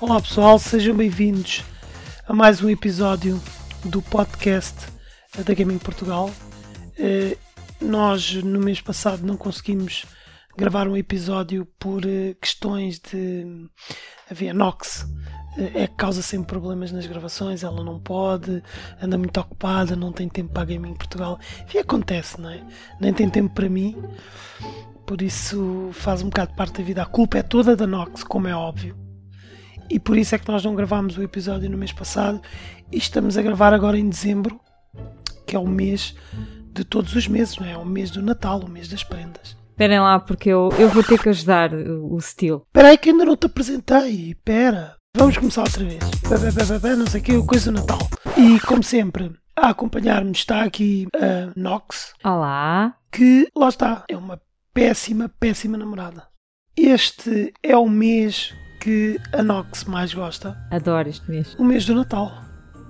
Olá 0.00 0.22
pessoal, 0.22 0.60
sejam 0.60 0.96
bem-vindos 0.96 1.64
a 2.24 2.32
mais 2.32 2.62
um 2.62 2.70
episódio 2.70 3.42
do 3.84 4.00
podcast 4.00 4.86
da 5.44 5.52
Gaming 5.52 5.78
Portugal. 5.78 6.30
Eh, 6.96 7.36
nós 7.80 8.32
no 8.44 8.60
mês 8.60 8.80
passado 8.80 9.26
não 9.26 9.36
conseguimos 9.36 10.06
gravar 10.56 10.86
um 10.86 10.96
episódio 10.96 11.66
por 11.80 12.06
eh, 12.06 12.36
questões 12.40 13.00
de 13.00 13.68
havia 14.30 14.54
Nox 14.54 15.04
eh, 15.56 15.82
é 15.82 15.86
que 15.88 15.96
causa 15.96 16.22
sempre 16.22 16.46
problemas 16.46 16.92
nas 16.92 17.04
gravações, 17.04 17.64
ela 17.64 17.82
não 17.82 17.98
pode, 17.98 18.62
anda 19.02 19.18
muito 19.18 19.40
ocupada, 19.40 19.96
não 19.96 20.12
tem 20.12 20.28
tempo 20.28 20.52
para 20.52 20.62
a 20.62 20.66
Gaming 20.66 20.94
Portugal. 20.94 21.40
Enfim, 21.64 21.78
acontece, 21.78 22.40
não 22.40 22.50
é? 22.50 22.62
Nem 23.00 23.12
tem 23.12 23.28
tempo 23.28 23.52
para 23.52 23.68
mim, 23.68 24.00
por 25.04 25.20
isso 25.20 25.90
faz 25.92 26.22
um 26.22 26.26
bocado 26.26 26.54
parte 26.54 26.78
da 26.78 26.84
vida. 26.84 27.02
A 27.02 27.06
culpa 27.06 27.38
é 27.38 27.42
toda 27.42 27.74
da 27.74 27.84
Nox, 27.84 28.22
como 28.22 28.46
é 28.46 28.54
óbvio. 28.54 29.07
E 29.90 29.98
por 29.98 30.16
isso 30.16 30.34
é 30.34 30.38
que 30.38 30.48
nós 30.48 30.64
não 30.64 30.74
gravámos 30.74 31.16
o 31.16 31.22
episódio 31.22 31.70
no 31.70 31.78
mês 31.78 31.92
passado 31.92 32.40
e 32.92 32.98
estamos 32.98 33.38
a 33.38 33.42
gravar 33.42 33.72
agora 33.72 33.98
em 33.98 34.08
dezembro, 34.08 34.60
que 35.46 35.56
é 35.56 35.58
o 35.58 35.66
mês 35.66 36.14
de 36.72 36.84
todos 36.84 37.14
os 37.14 37.26
meses, 37.26 37.56
não 37.56 37.66
é? 37.66 37.72
É 37.72 37.78
o 37.78 37.84
mês 37.84 38.10
do 38.10 38.22
Natal, 38.22 38.60
o 38.60 38.68
mês 38.68 38.88
das 38.88 39.02
prendas. 39.02 39.56
Esperem 39.70 40.00
lá, 40.00 40.18
porque 40.18 40.50
eu, 40.50 40.70
eu 40.78 40.88
vou 40.88 41.02
ter 41.02 41.20
que 41.20 41.28
ajudar 41.28 41.72
o, 41.72 42.20
Steel. 42.20 42.64
Espera 42.66 42.88
aí 42.88 42.98
que 42.98 43.10
ainda 43.10 43.24
não 43.24 43.36
te 43.36 43.46
apresentei. 43.46 44.30
Espera. 44.30 44.96
Vamos 45.16 45.36
começar 45.38 45.62
outra 45.62 45.84
vez. 45.84 45.98
Bé, 46.28 46.64
bé, 46.64 46.78
bé, 46.78 46.96
não 46.96 47.06
sei 47.06 47.20
o 47.20 47.24
que, 47.24 47.42
coisa 47.44 47.70
do 47.70 47.80
Natal. 47.80 47.98
E 48.36 48.60
como 48.60 48.82
sempre, 48.82 49.32
a 49.56 49.70
acompanhar-me 49.70 50.32
está 50.32 50.62
aqui 50.62 51.06
a 51.14 51.52
Nox, 51.58 52.12
Olá. 52.24 52.94
que 53.10 53.48
lá 53.56 53.68
está, 53.68 54.04
é 54.08 54.16
uma 54.16 54.40
péssima, 54.74 55.28
péssima 55.40 55.78
namorada. 55.78 56.26
Este 56.76 57.52
é 57.62 57.76
o 57.76 57.88
mês 57.88 58.54
que 58.80 59.18
a 59.32 59.42
Nox 59.42 59.84
mais 59.84 60.12
gosta, 60.14 60.56
Adoro 60.70 61.08
este 61.08 61.28
mês. 61.30 61.54
o 61.58 61.64
mês 61.64 61.84
do 61.84 61.94
Natal. 61.94 62.32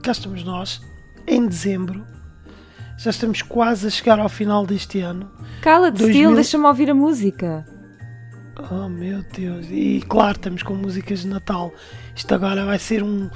Cá 0.03 0.13
estamos 0.13 0.45
nós, 0.45 0.81
em 1.27 1.47
dezembro. 1.47 2.05
Já 2.97 3.11
estamos 3.11 3.43
quase 3.43 3.87
a 3.87 3.91
chegar 3.91 4.19
ao 4.19 4.29
final 4.29 4.67
deste 4.67 5.01
ano. 5.01 5.31
Cala-te, 5.63 5.99
2000. 5.99 6.15
Steel, 6.15 6.35
deixa-me 6.35 6.67
ouvir 6.67 6.91
a 6.91 6.95
música. 6.95 7.65
Oh 8.73 8.89
meu 8.89 9.23
Deus! 9.33 9.67
E 9.71 10.03
claro, 10.09 10.37
estamos 10.37 10.63
com 10.65 10.75
músicas 10.75 11.21
de 11.21 11.29
Natal. 11.29 11.73
Isto 12.17 12.35
agora 12.35 12.65
vai 12.65 12.79
ser 12.79 13.03
um. 13.05 13.31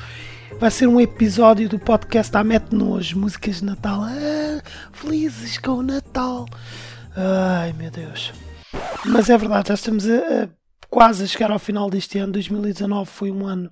Vai 0.59 0.71
ser 0.71 0.87
um 0.89 1.01
episódio 1.01 1.69
do 1.69 1.79
podcast 1.79 2.37
à 2.37 2.43
Mete 2.45 2.75
Nojo, 2.75 3.19
músicas 3.19 3.57
de 3.61 3.65
Natal. 3.65 4.03
Ah, 4.03 4.61
felizes 4.93 5.59
com 5.59 5.73
o 5.77 5.83
Natal. 5.83 6.45
Ai 7.17 7.73
meu 7.73 7.91
Deus. 7.91 8.33
Mas 9.07 9.31
é 9.31 9.39
verdade, 9.39 9.69
já 9.69 9.75
estamos 9.75 10.09
a, 10.09 10.15
a- 10.17 10.49
quase 10.89 11.25
a 11.25 11.27
chegar 11.27 11.51
ao 11.51 11.59
final 11.59 11.91
deste 11.91 12.19
ano. 12.19 12.33
2019 12.33 13.11
foi 13.11 13.31
um 13.31 13.47
ano 13.47 13.71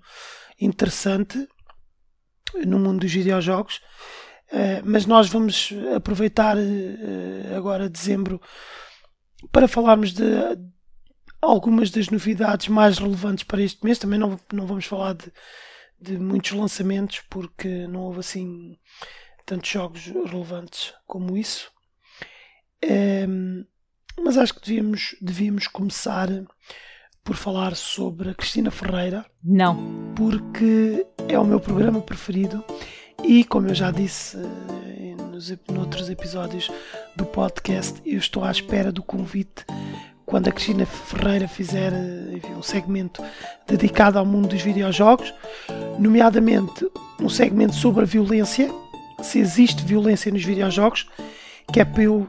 interessante 0.61 1.49
no 2.65 2.79
mundo 2.79 3.01
dos 3.01 3.13
videojogos. 3.13 3.81
Eh, 4.53 4.83
mas 4.85 5.07
nós 5.07 5.29
vamos 5.29 5.73
aproveitar 5.95 6.57
eh, 6.59 7.55
agora 7.57 7.89
dezembro 7.89 8.41
para 9.53 9.69
falarmos 9.69 10.13
de 10.13 10.25
algumas 11.41 11.91
das 11.91 12.09
novidades 12.09 12.69
mais 12.69 12.99
relevantes 12.99 13.45
para 13.45 13.63
este 13.63 13.85
mês. 13.85 13.99
Também 13.99 14.19
não, 14.19 14.39
não 14.53 14.67
vamos 14.67 14.87
falar 14.87 15.15
de, 15.15 15.33
de 16.01 16.19
muitos 16.19 16.51
lançamentos, 16.53 17.23
porque 17.31 17.87
não 17.87 18.03
houve 18.03 18.21
assim 18.21 18.77
tantos 19.47 19.71
jogos 19.71 20.07
relevantes 20.07 20.95
como 21.07 21.37
isso. 21.37 21.71
Ehm, 22.83 23.65
mas 24.19 24.37
acho 24.37 24.55
que 24.55 24.61
devíamos, 24.61 25.17
devíamos 25.21 25.69
começar 25.69 26.29
por 27.25 27.37
falar 27.37 27.77
sobre 27.77 28.31
a 28.31 28.35
Cristina 28.35 28.71
Ferreira, 28.71 29.25
Não. 29.43 30.13
porque 30.17 31.07
é 31.29 31.39
o 31.39 31.45
meu 31.45 31.61
programa 31.61 32.01
preferido 32.01 32.65
e, 33.23 33.45
como 33.45 33.69
eu 33.69 33.75
já 33.75 33.91
disse 33.91 34.37
eh, 34.39 35.15
nos, 35.31 35.53
noutros 35.71 36.09
episódios 36.09 36.71
do 37.15 37.25
podcast, 37.25 38.01
eu 38.05 38.19
estou 38.19 38.43
à 38.43 38.51
espera 38.51 38.91
do 38.91 39.03
convite 39.03 39.65
quando 40.25 40.49
a 40.49 40.53
Cristina 40.53 40.87
Ferreira 40.87 41.47
fizer 41.47 41.93
eh, 41.93 42.37
enfim, 42.37 42.55
um 42.55 42.63
segmento 42.63 43.23
dedicado 43.67 44.19
ao 44.19 44.25
mundo 44.25 44.49
dos 44.49 44.63
videojogos, 44.63 45.33
nomeadamente 45.99 46.89
um 47.21 47.29
segmento 47.29 47.75
sobre 47.75 48.03
a 48.03 48.07
violência, 48.07 48.71
se 49.23 49.39
existe 49.39 49.85
violência 49.85 50.33
nos 50.33 50.45
videojogos, 50.45 51.07
que 51.73 51.81
é 51.81 51.85
para 51.85 52.05
eu 52.05 52.27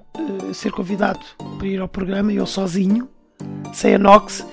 eh, 0.50 0.54
ser 0.54 0.72
convidado 0.72 1.22
para 1.58 1.68
ir 1.68 1.80
ao 1.80 1.88
programa, 1.88 2.34
eu 2.34 2.46
sozinho, 2.46 3.08
sem 3.74 3.96
a 3.96 4.00
Nox, 4.00 4.46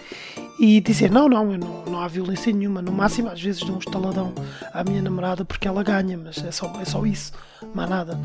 e 0.59 0.81
dizer: 0.81 1.11
não, 1.11 1.29
não, 1.29 1.53
eu 1.53 1.59
não, 1.59 1.85
não 1.87 2.01
há 2.01 2.09
violência 2.09 2.53
nenhuma. 2.53 2.83
No 2.83 2.93
máximo, 2.93 3.29
às 3.29 3.41
vezes 3.41 3.63
dou 3.63 3.77
um 3.77 3.79
estaladão 3.79 4.33
à 4.73 4.83
minha 4.85 5.01
namorada 5.03 5.45
porque 5.45 5.67
ela 5.69 5.83
ganha, 5.83 6.17
mas 6.19 6.43
é 6.45 6.51
só, 6.51 6.73
é 6.81 6.85
só 6.85 7.05
isso, 7.07 7.33
não 7.75 7.85
há 7.85 7.87
nada. 7.87 8.21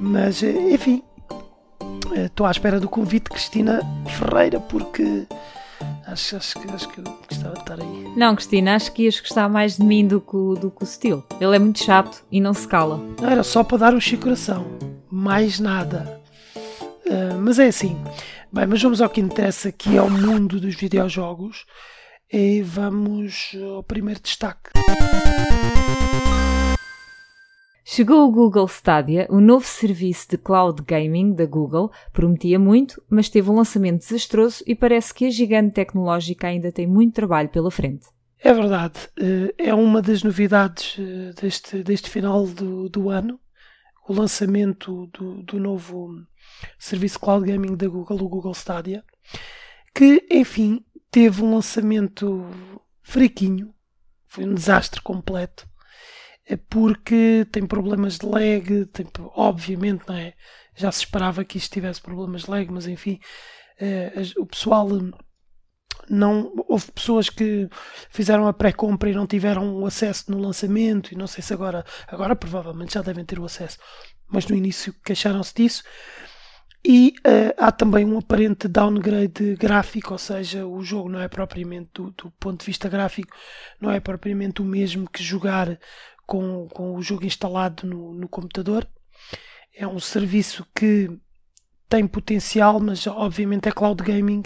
Mas, 0.00 0.42
eh, 0.42 0.72
enfim, 0.72 1.02
eh, 2.14 2.26
estou 2.26 2.46
à 2.46 2.50
espera 2.50 2.80
do 2.80 2.88
convite 2.88 3.24
de 3.24 3.30
Cristina 3.30 3.80
Ferreira 4.18 4.58
porque 4.60 5.26
acho, 6.06 6.36
acho, 6.36 6.58
que- 6.58 6.70
acho 6.72 6.88
que 6.88 6.98
eu 7.00 7.04
gostava 7.28 7.54
de 7.54 7.60
estar 7.60 7.80
aí. 7.80 8.12
Não, 8.16 8.34
Cristina, 8.34 8.74
acho 8.74 8.92
que 8.92 9.04
ias 9.04 9.20
gostar 9.20 9.48
mais 9.48 9.76
de 9.76 9.84
mim 9.84 10.06
do 10.06 10.20
que, 10.20 10.36
o- 10.36 10.54
do 10.54 10.70
que 10.70 10.82
o 10.82 10.86
Steel. 10.86 11.22
Ele 11.40 11.56
é 11.56 11.58
muito 11.58 11.82
chato 11.82 12.24
e 12.30 12.40
não 12.40 12.52
se 12.54 12.66
cala. 12.66 12.98
Não, 13.20 13.28
era 13.28 13.42
só 13.42 13.62
para 13.62 13.78
dar 13.78 13.94
um 13.94 13.98
coração, 14.20 14.66
mais 15.10 15.58
nada. 15.60 16.20
Ah, 17.08 17.36
mas 17.38 17.58
é 17.58 17.66
assim. 17.66 17.96
Bem, 18.54 18.66
mas 18.66 18.82
vamos 18.82 19.00
ao 19.00 19.08
que 19.08 19.18
interessa, 19.18 19.72
que 19.72 19.96
é 19.96 20.02
o 20.02 20.10
mundo 20.10 20.60
dos 20.60 20.74
videojogos. 20.74 21.64
E 22.30 22.60
vamos 22.60 23.56
ao 23.74 23.82
primeiro 23.82 24.20
destaque. 24.20 24.72
Chegou 27.82 28.28
o 28.28 28.30
Google 28.30 28.66
Stadia, 28.66 29.26
o 29.30 29.40
novo 29.40 29.64
serviço 29.64 30.28
de 30.28 30.36
cloud 30.36 30.82
gaming 30.82 31.32
da 31.32 31.46
Google. 31.46 31.90
Prometia 32.12 32.58
muito, 32.58 33.02
mas 33.08 33.30
teve 33.30 33.48
um 33.48 33.54
lançamento 33.54 34.00
desastroso 34.00 34.62
e 34.66 34.74
parece 34.74 35.14
que 35.14 35.24
a 35.24 35.30
gigante 35.30 35.72
tecnológica 35.72 36.48
ainda 36.48 36.70
tem 36.70 36.86
muito 36.86 37.14
trabalho 37.14 37.48
pela 37.48 37.70
frente. 37.70 38.06
É 38.38 38.52
verdade, 38.52 38.98
eh, 39.18 39.54
é 39.56 39.72
uma 39.74 40.02
das 40.02 40.22
novidades 40.22 40.98
eh, 40.98 41.32
deste, 41.40 41.82
deste 41.82 42.10
final 42.10 42.46
do, 42.46 42.90
do 42.90 43.08
ano, 43.08 43.40
o 44.08 44.12
lançamento 44.12 45.06
do, 45.08 45.42
do 45.42 45.60
novo 45.60 46.26
serviço 46.78 47.18
cloud 47.18 47.46
gaming 47.46 47.76
da 47.76 47.88
Google, 47.88 48.22
o 48.22 48.28
Google 48.28 48.52
Stadia, 48.52 49.04
que, 49.94 50.26
enfim, 50.30 50.84
teve 51.10 51.42
um 51.42 51.54
lançamento 51.54 52.48
fraquinho, 53.02 53.74
foi 54.26 54.44
um 54.44 54.54
desastre 54.54 55.00
completo, 55.00 55.68
é 56.46 56.56
porque 56.56 57.46
tem 57.52 57.66
problemas 57.66 58.18
de 58.18 58.26
lag, 58.26 58.86
tem, 58.86 59.06
obviamente, 59.34 60.04
não 60.08 60.16
é? 60.16 60.34
Já 60.74 60.90
se 60.90 61.00
esperava 61.00 61.44
que 61.44 61.58
isto 61.58 61.72
tivesse 61.72 62.00
problemas 62.00 62.42
de 62.42 62.50
lag, 62.50 62.70
mas 62.72 62.86
enfim, 62.86 63.20
eh, 63.78 64.12
o 64.36 64.46
pessoal 64.46 64.88
eh, 64.90 65.12
não 66.12 66.52
houve 66.68 66.92
pessoas 66.92 67.30
que 67.30 67.68
fizeram 68.10 68.46
a 68.46 68.52
pré-compra 68.52 69.08
e 69.08 69.14
não 69.14 69.26
tiveram 69.26 69.76
o 69.76 69.86
acesso 69.86 70.30
no 70.30 70.38
lançamento 70.38 71.12
e 71.12 71.16
não 71.16 71.26
sei 71.26 71.42
se 71.42 71.54
agora 71.54 71.84
agora 72.06 72.36
provavelmente 72.36 72.94
já 72.94 73.02
devem 73.02 73.24
ter 73.24 73.38
o 73.38 73.44
acesso 73.44 73.78
mas 74.28 74.46
no 74.46 74.54
início 74.54 74.94
queixaram-se 75.04 75.54
disso 75.54 75.82
e 76.84 77.14
eh, 77.24 77.54
há 77.56 77.70
também 77.70 78.04
um 78.04 78.18
aparente 78.18 78.66
downgrade 78.66 79.54
gráfico, 79.54 80.14
ou 80.14 80.18
seja, 80.18 80.66
o 80.66 80.82
jogo 80.82 81.08
não 81.08 81.20
é 81.20 81.28
propriamente 81.28 81.90
do, 81.94 82.10
do 82.10 82.30
ponto 82.32 82.58
de 82.58 82.66
vista 82.66 82.88
gráfico, 82.88 83.36
não 83.80 83.88
é 83.88 84.00
propriamente 84.00 84.60
o 84.60 84.64
mesmo 84.64 85.08
que 85.08 85.22
jogar 85.22 85.78
com, 86.26 86.66
com 86.68 86.96
o 86.96 87.02
jogo 87.02 87.24
instalado 87.24 87.86
no, 87.86 88.12
no 88.12 88.28
computador. 88.28 88.84
É 89.72 89.86
um 89.86 90.00
serviço 90.00 90.66
que 90.74 91.08
tem 91.88 92.04
potencial, 92.06 92.80
mas 92.80 93.06
obviamente 93.06 93.68
é 93.68 93.72
cloud 93.72 94.02
gaming 94.02 94.42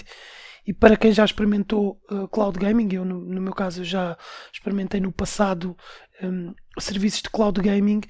e 0.66 0.72
para 0.72 0.96
quem 0.96 1.12
já 1.12 1.24
experimentou 1.24 2.00
uh, 2.10 2.26
cloud 2.28 2.58
gaming, 2.58 2.88
eu 2.92 3.04
no, 3.04 3.20
no 3.20 3.40
meu 3.40 3.54
caso 3.54 3.84
já 3.84 4.16
experimentei 4.52 5.00
no 5.00 5.12
passado 5.12 5.76
um, 6.22 6.52
serviços 6.78 7.22
de 7.22 7.30
cloud 7.30 7.60
gaming, 7.60 8.00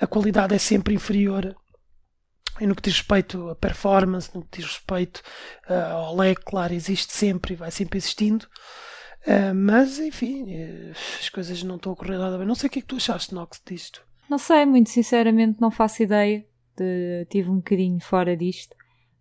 a 0.00 0.06
qualidade 0.06 0.54
é 0.54 0.58
sempre 0.58 0.94
inferior 0.94 1.56
e 2.60 2.66
no 2.66 2.74
que 2.76 2.82
diz 2.82 2.98
respeito 2.98 3.48
a 3.48 3.56
performance, 3.56 4.30
no 4.32 4.42
que 4.42 4.58
diz 4.58 4.66
respeito 4.66 5.22
uh, 5.68 5.92
ao 5.92 6.14
lag, 6.14 6.36
claro, 6.36 6.72
existe 6.72 7.12
sempre 7.12 7.54
e 7.54 7.56
vai 7.56 7.70
sempre 7.70 7.98
existindo. 7.98 8.46
Uh, 9.26 9.54
mas 9.54 9.98
enfim, 9.98 10.46
as 11.18 11.28
coisas 11.30 11.62
não 11.62 11.76
estão 11.76 11.92
a 11.92 11.96
correr 11.96 12.18
nada 12.18 12.38
bem. 12.38 12.46
Não 12.46 12.54
sei 12.54 12.68
o 12.68 12.70
que 12.70 12.78
é 12.78 12.82
que 12.82 12.88
tu 12.88 12.96
achaste, 12.96 13.34
Nox, 13.34 13.60
disto. 13.66 14.06
Não 14.30 14.38
sei, 14.38 14.64
muito 14.64 14.90
sinceramente 14.90 15.60
não 15.60 15.70
faço 15.70 16.02
ideia. 16.02 16.46
De, 16.76 17.26
tive 17.30 17.50
um 17.50 17.56
bocadinho 17.56 18.00
fora 18.00 18.36
disto. 18.36 18.76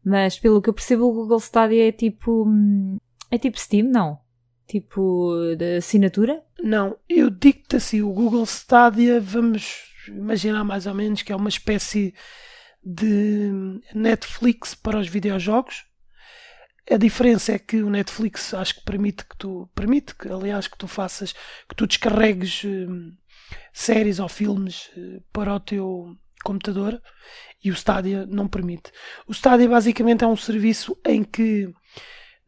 Mas 0.05 0.37
pelo 0.37 0.61
que 0.61 0.69
eu 0.69 0.73
percebo, 0.73 1.05
o 1.05 1.13
Google 1.13 1.39
Stadia 1.39 1.87
é 1.87 1.91
tipo. 1.91 2.43
hum, 2.45 2.97
É 3.31 3.37
tipo 3.37 3.59
Steam, 3.59 3.87
não? 3.89 4.19
Tipo 4.67 5.55
de 5.57 5.77
assinatura? 5.77 6.43
Não, 6.61 6.97
eu 7.09 7.29
digo-te 7.29 7.75
assim, 7.75 8.01
o 8.01 8.11
Google 8.13 8.43
Stadia, 8.43 9.19
vamos 9.19 9.83
imaginar 10.07 10.63
mais 10.63 10.85
ou 10.87 10.93
menos 10.93 11.21
que 11.21 11.31
é 11.31 11.35
uma 11.35 11.49
espécie 11.49 12.13
de 12.83 13.51
Netflix 13.93 14.73
para 14.75 14.99
os 14.99 15.07
videojogos. 15.07 15.85
A 16.91 16.97
diferença 16.97 17.53
é 17.53 17.59
que 17.59 17.81
o 17.81 17.89
Netflix 17.89 18.53
acho 18.53 18.75
que 18.75 18.83
permite 18.83 19.25
que 19.25 19.37
tu, 19.37 19.69
permite 19.73 20.15
que, 20.15 20.27
aliás, 20.27 20.67
que 20.67 20.77
tu 20.77 20.87
faças, 20.87 21.33
que 21.67 21.75
tu 21.75 21.87
descarregues 21.87 22.63
hum, 22.65 23.13
séries 23.71 24.19
ou 24.19 24.27
filmes 24.27 24.89
uh, 24.97 25.21
para 25.31 25.55
o 25.55 25.59
teu 25.59 26.15
computador 26.43 27.01
e 27.63 27.71
o 27.71 27.73
Stadia 27.73 28.25
não 28.25 28.47
permite. 28.47 28.91
O 29.27 29.31
Stadia 29.31 29.67
basicamente 29.67 30.23
é 30.23 30.27
um 30.27 30.35
serviço 30.35 30.97
em 31.05 31.23
que 31.23 31.73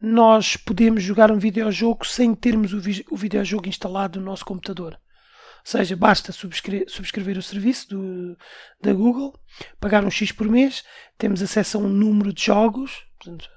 nós 0.00 0.56
podemos 0.56 1.02
jogar 1.02 1.30
um 1.30 1.38
videojogo 1.38 2.06
sem 2.06 2.34
termos 2.34 2.72
o, 2.72 2.80
vi 2.80 3.04
o 3.10 3.16
videojogo 3.16 3.68
instalado 3.68 4.20
no 4.20 4.26
nosso 4.26 4.44
computador. 4.44 4.92
Ou 4.94 5.70
seja, 5.70 5.96
basta 5.96 6.30
subscrever, 6.30 6.88
subscrever 6.88 7.36
o 7.38 7.42
serviço 7.42 7.88
do, 7.88 8.38
da 8.80 8.92
Google, 8.92 9.34
pagar 9.80 10.04
um 10.04 10.10
X 10.10 10.30
por 10.30 10.48
mês, 10.48 10.84
temos 11.18 11.42
acesso 11.42 11.78
a 11.78 11.80
um 11.80 11.88
número 11.88 12.32
de 12.32 12.44
jogos, 12.44 13.04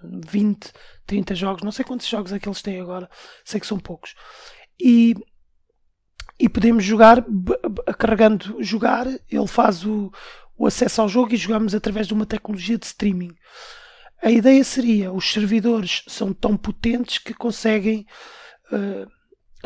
20, 0.01 0.71
30 1.05 1.35
jogos, 1.35 1.63
não 1.63 1.71
sei 1.71 1.85
quantos 1.85 2.07
jogos 2.07 2.33
é 2.33 2.39
que 2.39 2.47
eles 2.47 2.63
têm 2.63 2.79
agora, 2.79 3.07
sei 3.45 3.59
que 3.59 3.67
são 3.67 3.77
poucos. 3.77 4.15
E, 4.79 5.13
e 6.39 6.47
podemos 6.47 6.83
jogar, 6.83 7.25
carregando 7.97 8.63
jogar, 8.63 9.05
ele 9.07 9.47
faz 9.47 9.85
o, 9.85 10.11
o 10.57 10.65
acesso 10.65 11.01
ao 11.01 11.09
jogo 11.09 11.33
e 11.33 11.37
jogamos 11.37 11.75
através 11.75 12.07
de 12.07 12.13
uma 12.13 12.25
tecnologia 12.25 12.77
de 12.77 12.85
streaming. 12.85 13.35
A 14.21 14.31
ideia 14.31 14.63
seria, 14.63 15.11
os 15.11 15.31
servidores 15.31 16.03
são 16.07 16.33
tão 16.33 16.55
potentes 16.55 17.17
que 17.17 17.33
conseguem 17.33 18.05
uh, 18.71 19.09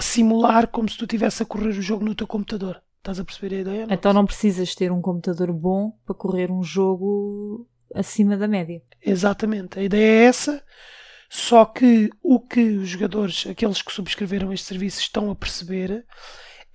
simular 0.01 0.67
como 0.67 0.89
se 0.89 0.97
tu 0.97 1.05
estivesse 1.05 1.43
a 1.43 1.45
correr 1.45 1.69
o 1.69 1.81
jogo 1.81 2.03
no 2.03 2.15
teu 2.15 2.27
computador. 2.27 2.81
Estás 2.97 3.19
a 3.19 3.25
perceber 3.25 3.55
a 3.55 3.59
ideia? 3.59 3.87
Não? 3.87 3.93
Então 3.93 4.13
não 4.13 4.25
precisas 4.25 4.73
ter 4.73 4.91
um 4.91 5.01
computador 5.01 5.51
bom 5.51 5.91
para 6.05 6.15
correr 6.15 6.49
um 6.49 6.63
jogo 6.63 7.67
acima 7.93 8.37
da 8.37 8.47
média. 8.47 8.81
Exatamente. 9.01 9.77
A 9.77 9.83
ideia 9.83 10.23
é 10.23 10.25
essa. 10.25 10.63
Só 11.29 11.65
que 11.65 12.09
o 12.21 12.39
que 12.39 12.61
os 12.77 12.87
jogadores, 12.87 13.45
aqueles 13.49 13.81
que 13.81 13.91
subscreveram 13.91 14.53
este 14.53 14.67
serviço, 14.67 14.99
estão 14.99 15.31
a 15.31 15.35
perceber 15.35 16.05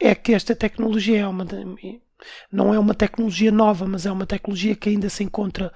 é 0.00 0.15
que 0.15 0.33
esta 0.33 0.55
tecnologia 0.55 1.21
é 1.21 1.27
uma, 1.27 1.47
não 2.50 2.73
é 2.73 2.79
uma 2.79 2.95
tecnologia 2.95 3.50
nova, 3.50 3.87
mas 3.87 4.06
é 4.06 4.12
uma 4.12 4.27
tecnologia 4.27 4.77
que 4.77 4.89
ainda 4.89 5.09
se 5.09 5.25
encontra 5.25 5.73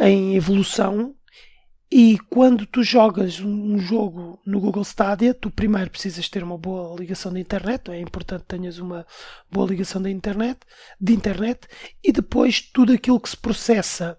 em 0.00 0.36
evolução. 0.36 1.14
E 1.90 2.18
quando 2.28 2.66
tu 2.66 2.82
jogas 2.82 3.40
um 3.40 3.78
jogo 3.78 4.38
no 4.44 4.60
Google 4.60 4.82
Stadia, 4.82 5.32
tu 5.32 5.50
primeiro 5.50 5.90
precisas 5.90 6.28
ter 6.28 6.44
uma 6.44 6.58
boa 6.58 6.94
ligação 6.98 7.32
de 7.32 7.40
internet, 7.40 7.90
é 7.90 7.98
importante 7.98 8.42
que 8.42 8.48
tenhas 8.48 8.78
uma 8.78 9.06
boa 9.50 9.66
ligação 9.66 10.02
de 10.02 10.10
internet, 10.10 10.58
de 11.00 11.14
internet, 11.14 11.66
e 12.04 12.12
depois 12.12 12.60
tudo 12.60 12.92
aquilo 12.92 13.18
que 13.18 13.30
se 13.30 13.36
processa 13.38 14.18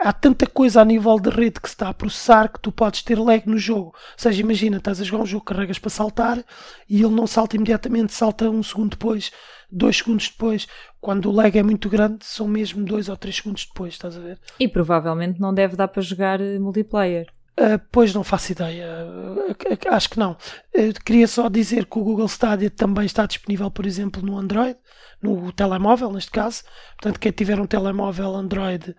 há 0.00 0.12
tanta 0.12 0.46
coisa 0.46 0.80
a 0.80 0.84
nível 0.84 1.18
de 1.18 1.30
rede 1.30 1.60
que 1.60 1.68
se 1.68 1.74
está 1.74 1.88
a 1.88 1.94
processar 1.94 2.48
que 2.48 2.60
tu 2.60 2.72
podes 2.72 3.02
ter 3.02 3.18
lag 3.18 3.46
no 3.46 3.58
jogo. 3.58 3.88
Ou 3.88 3.94
seja, 4.16 4.40
imagina, 4.40 4.78
estás 4.78 5.00
a 5.00 5.04
jogar 5.04 5.22
um 5.22 5.26
jogo, 5.26 5.44
carregas 5.44 5.78
para 5.78 5.90
saltar 5.90 6.44
e 6.88 7.02
ele 7.02 7.14
não 7.14 7.26
salta 7.26 7.56
imediatamente, 7.56 8.12
salta 8.12 8.48
um 8.48 8.62
segundo 8.62 8.90
depois, 8.90 9.30
dois 9.70 9.98
segundos 9.98 10.28
depois. 10.28 10.66
Quando 11.00 11.28
o 11.28 11.32
lag 11.32 11.56
é 11.56 11.62
muito 11.62 11.88
grande, 11.88 12.24
são 12.24 12.48
mesmo 12.48 12.84
dois 12.84 13.08
ou 13.08 13.16
três 13.16 13.36
segundos 13.36 13.66
depois, 13.66 13.94
estás 13.94 14.16
a 14.16 14.20
ver? 14.20 14.38
E 14.58 14.66
provavelmente 14.66 15.40
não 15.40 15.52
deve 15.52 15.76
dar 15.76 15.88
para 15.88 16.02
jogar 16.02 16.40
multiplayer. 16.60 17.26
Uh, 17.60 17.78
pois 17.92 18.14
não 18.14 18.24
faço 18.24 18.52
ideia, 18.52 18.86
uh, 19.04 19.94
acho 19.94 20.08
que 20.08 20.18
não. 20.18 20.32
Uh, 20.74 21.04
queria 21.04 21.28
só 21.28 21.46
dizer 21.46 21.84
que 21.84 21.98
o 21.98 22.02
Google 22.02 22.24
Stadia 22.24 22.70
também 22.70 23.04
está 23.04 23.26
disponível, 23.26 23.70
por 23.70 23.84
exemplo, 23.84 24.22
no 24.22 24.38
Android, 24.38 24.78
no 25.20 25.52
telemóvel, 25.52 26.10
neste 26.10 26.30
caso. 26.30 26.62
Portanto, 26.92 27.20
quem 27.20 27.30
tiver 27.30 27.60
um 27.60 27.66
telemóvel 27.66 28.34
Android 28.34 28.96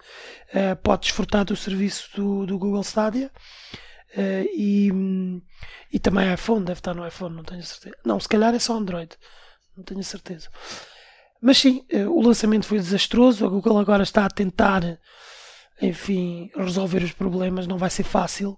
pode 0.84 1.02
desfrutar 1.04 1.44
do 1.44 1.56
serviço 1.56 2.12
do, 2.16 2.46
do 2.46 2.60
Google 2.60 2.84
Stadia. 2.84 3.32
e, 4.54 4.92
e 5.92 5.98
também 5.98 6.32
iPhone, 6.32 6.64
deve 6.64 6.80
estar 6.80 6.94
no 6.94 7.08
iPhone, 7.08 7.38
não 7.38 7.44
tenho 7.44 7.64
certeza. 7.64 7.96
Não, 8.06 8.20
se 8.20 8.30
calhar 8.30 8.54
é 8.54 8.60
só 8.60 8.78
Android, 8.78 9.10
não 9.76 9.84
tenho 9.84 10.04
certeza. 10.04 10.48
Mas 11.42 11.58
sim, 11.58 11.84
o 12.08 12.22
lançamento 12.22 12.68
foi 12.68 12.78
desastroso. 12.78 13.44
A 13.44 13.50
Google 13.50 13.80
agora 13.80 14.04
está 14.04 14.24
a 14.24 14.30
tentar 14.30 15.00
enfim, 15.82 16.50
resolver 16.56 17.04
os 17.04 17.12
problemas 17.12 17.68
não 17.68 17.78
vai 17.78 17.90
ser 17.90 18.04
fácil, 18.04 18.58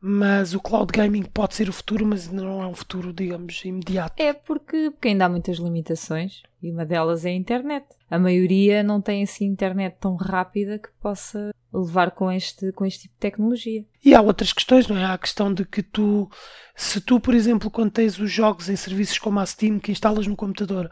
mas 0.00 0.54
o 0.54 0.60
cloud 0.60 0.90
gaming 0.92 1.22
pode 1.22 1.54
ser 1.54 1.68
o 1.68 1.72
futuro, 1.72 2.04
mas 2.04 2.30
não 2.30 2.62
é 2.62 2.66
um 2.66 2.74
futuro, 2.74 3.12
digamos, 3.12 3.64
imediato. 3.64 4.20
É 4.20 4.32
porque, 4.32 4.90
porque 4.90 5.08
ainda 5.08 5.26
há 5.26 5.28
muitas 5.28 5.58
limitações 5.58 6.42
e 6.62 6.72
uma 6.72 6.84
delas 6.84 7.24
é 7.24 7.30
a 7.30 7.34
internet. 7.34 7.86
A 8.10 8.18
maioria 8.18 8.82
não 8.82 9.00
tem 9.00 9.22
assim 9.22 9.46
internet 9.46 9.96
tão 10.00 10.16
rápida 10.16 10.78
que 10.78 10.88
possa 11.00 11.52
levar 11.72 12.10
com 12.10 12.30
este, 12.30 12.70
com 12.72 12.84
este 12.84 13.02
tipo 13.02 13.14
de 13.14 13.20
tecnologia. 13.20 13.84
E 14.04 14.14
há 14.14 14.20
outras 14.20 14.52
questões, 14.52 14.86
não 14.86 14.96
é? 14.96 15.04
Há 15.04 15.14
a 15.14 15.18
questão 15.18 15.52
de 15.52 15.64
que 15.64 15.82
tu, 15.82 16.30
se 16.76 17.00
tu, 17.00 17.18
por 17.18 17.34
exemplo, 17.34 17.70
quando 17.70 17.90
tens 17.90 18.18
os 18.18 18.30
jogos 18.30 18.68
em 18.68 18.76
serviços 18.76 19.18
como 19.18 19.40
a 19.40 19.46
Steam 19.46 19.78
que 19.78 19.90
instalas 19.90 20.26
no 20.26 20.36
computador, 20.36 20.90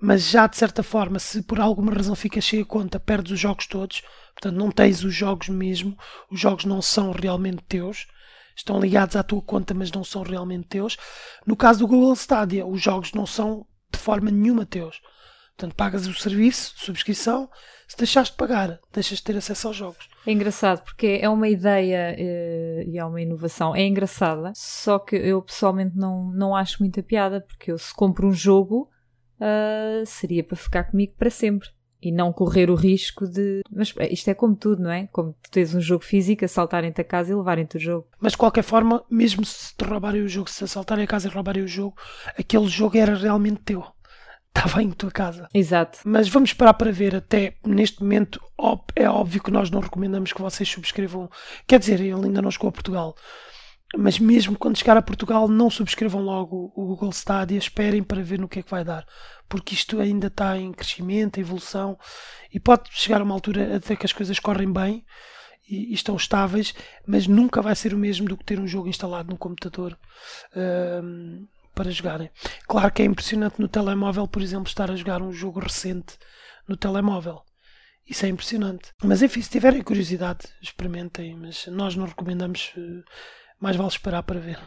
mas 0.00 0.28
já 0.28 0.46
de 0.46 0.56
certa 0.56 0.82
forma, 0.82 1.18
se 1.18 1.42
por 1.42 1.60
alguma 1.60 1.92
razão 1.92 2.16
ficas 2.16 2.44
cheia 2.44 2.62
a 2.62 2.66
conta, 2.66 2.98
perdes 2.98 3.32
os 3.32 3.40
jogos 3.40 3.66
todos, 3.66 4.02
portanto 4.34 4.56
não 4.56 4.70
tens 4.70 5.04
os 5.04 5.14
jogos 5.14 5.48
mesmo, 5.48 5.96
os 6.30 6.40
jogos 6.40 6.64
não 6.64 6.82
são 6.82 7.12
realmente 7.12 7.62
teus, 7.68 8.06
estão 8.56 8.80
ligados 8.80 9.14
à 9.14 9.22
tua 9.22 9.42
conta, 9.42 9.74
mas 9.74 9.92
não 9.92 10.02
são 10.02 10.22
realmente 10.22 10.66
teus. 10.66 10.96
No 11.46 11.54
caso 11.56 11.80
do 11.80 11.86
Google 11.86 12.14
Stadia, 12.14 12.66
os 12.66 12.82
jogos 12.82 13.12
não 13.12 13.26
são 13.26 13.66
de 13.92 13.98
forma 13.98 14.30
nenhuma 14.30 14.66
teus. 14.66 15.00
Portanto, 15.56 15.74
pagas 15.74 16.06
o 16.06 16.14
serviço, 16.14 16.74
subscrição, 16.76 17.48
se 17.86 17.96
deixaste 17.96 18.32
de 18.32 18.38
pagar, 18.38 18.80
deixas 18.92 19.18
de 19.18 19.24
ter 19.24 19.36
acesso 19.36 19.68
aos 19.68 19.76
jogos. 19.76 20.08
É 20.26 20.32
engraçado 20.32 20.82
porque 20.82 21.18
é 21.20 21.28
uma 21.28 21.48
ideia 21.48 22.14
eh, 22.18 22.84
e 22.86 22.98
é 22.98 23.04
uma 23.04 23.20
inovação. 23.20 23.74
É 23.74 23.86
engraçada, 23.86 24.52
só 24.54 24.98
que 24.98 25.16
eu 25.16 25.40
pessoalmente 25.42 25.96
não, 25.96 26.30
não 26.32 26.54
acho 26.54 26.82
muita 26.82 27.02
piada 27.02 27.40
porque 27.40 27.70
eu 27.70 27.78
se 27.78 27.94
compro 27.94 28.26
um 28.26 28.32
jogo 28.32 28.90
uh, 29.40 30.04
seria 30.06 30.42
para 30.42 30.56
ficar 30.56 30.84
comigo 30.84 31.14
para 31.16 31.30
sempre 31.30 31.68
e 32.00 32.12
não 32.12 32.32
correr 32.32 32.70
o 32.70 32.74
risco 32.74 33.26
de. 33.26 33.62
Mas 33.70 33.94
isto 34.10 34.28
é 34.28 34.34
como 34.34 34.54
tudo, 34.54 34.82
não 34.82 34.90
é? 34.90 35.06
Como 35.08 35.34
tu 35.42 35.50
tens 35.50 35.74
um 35.74 35.80
jogo 35.80 36.04
físico, 36.04 36.44
assaltarem-te 36.44 37.00
a 37.00 37.04
casa 37.04 37.32
e 37.32 37.34
levarem-te 37.34 37.78
o 37.78 37.80
jogo. 37.80 38.06
Mas 38.20 38.32
de 38.32 38.38
qualquer 38.38 38.62
forma, 38.62 39.02
mesmo 39.10 39.44
se 39.44 39.74
te 39.74 39.84
roubarem 39.84 40.22
o 40.22 40.28
jogo, 40.28 40.50
se 40.50 40.62
assaltarem 40.62 41.04
a 41.04 41.06
casa 41.06 41.28
e 41.28 41.30
roubarem 41.30 41.64
o 41.64 41.68
jogo, 41.68 41.96
aquele 42.38 42.68
jogo 42.68 42.96
era 42.96 43.14
realmente 43.14 43.62
teu. 43.62 43.84
Estava 44.66 44.82
em 44.82 44.90
tua 44.90 45.10
casa. 45.10 45.48
Exato. 45.54 46.00
Mas 46.04 46.28
vamos 46.28 46.50
esperar 46.50 46.74
para 46.74 46.92
ver. 46.92 47.16
Até 47.16 47.56
neste 47.64 48.02
momento, 48.02 48.40
é 48.94 49.08
óbvio 49.08 49.42
que 49.42 49.50
nós 49.50 49.70
não 49.70 49.80
recomendamos 49.80 50.32
que 50.32 50.42
vocês 50.42 50.68
subscrevam. 50.68 51.30
Quer 51.66 51.78
dizer, 51.78 52.00
ele 52.00 52.12
ainda 52.12 52.42
não 52.42 52.50
chegou 52.50 52.68
a 52.68 52.72
Portugal 52.72 53.14
mas 53.94 54.18
mesmo 54.18 54.58
quando 54.58 54.78
chegar 54.78 54.96
a 54.96 55.02
Portugal, 55.02 55.48
não 55.48 55.70
subscrevam 55.70 56.20
logo 56.20 56.72
o 56.74 56.86
Google 56.86 57.10
Stadia, 57.10 57.56
esperem 57.56 58.02
para 58.02 58.22
ver 58.22 58.38
no 58.38 58.48
que 58.48 58.58
é 58.58 58.62
que 58.62 58.70
vai 58.70 58.84
dar, 58.84 59.06
porque 59.48 59.74
isto 59.74 60.00
ainda 60.00 60.26
está 60.26 60.56
em 60.58 60.72
crescimento, 60.72 61.38
em 61.38 61.40
evolução, 61.40 61.98
e 62.52 62.58
pode 62.58 62.90
chegar 62.90 63.20
a 63.20 63.24
uma 63.24 63.34
altura 63.34 63.76
até 63.76 63.94
que 63.94 64.04
as 64.04 64.12
coisas 64.12 64.38
correm 64.38 64.72
bem 64.72 65.04
e, 65.68 65.94
estão 65.94 66.16
estáveis, 66.16 66.74
mas 67.06 67.26
nunca 67.26 67.62
vai 67.62 67.74
ser 67.74 67.94
o 67.94 67.98
mesmo 67.98 68.28
do 68.28 68.36
que 68.36 68.44
ter 68.44 68.58
um 68.58 68.66
jogo 68.66 68.88
instalado 68.88 69.30
no 69.30 69.38
computador 69.38 69.96
um, 71.02 71.46
para 71.76 71.90
jogarem. 71.90 72.30
Claro 72.66 72.90
que 72.90 73.02
é 73.02 73.04
impressionante 73.04 73.60
no 73.60 73.68
telemóvel, 73.68 74.26
por 74.26 74.40
exemplo, 74.40 74.66
estar 74.66 74.90
a 74.90 74.96
jogar 74.96 75.20
um 75.20 75.30
jogo 75.30 75.60
recente 75.60 76.16
no 76.66 76.74
telemóvel. 76.74 77.42
Isso 78.08 78.24
é 78.24 78.28
impressionante. 78.28 78.92
Mas 79.04 79.20
enfim, 79.20 79.42
se 79.42 79.50
tiverem 79.50 79.82
curiosidade, 79.82 80.40
experimentem, 80.62 81.36
mas 81.36 81.66
nós 81.66 81.94
não 81.94 82.06
recomendamos. 82.06 82.72
Uh, 82.76 83.04
mais 83.60 83.76
vale 83.76 83.90
esperar 83.90 84.22
para 84.22 84.40
ver. 84.40 84.58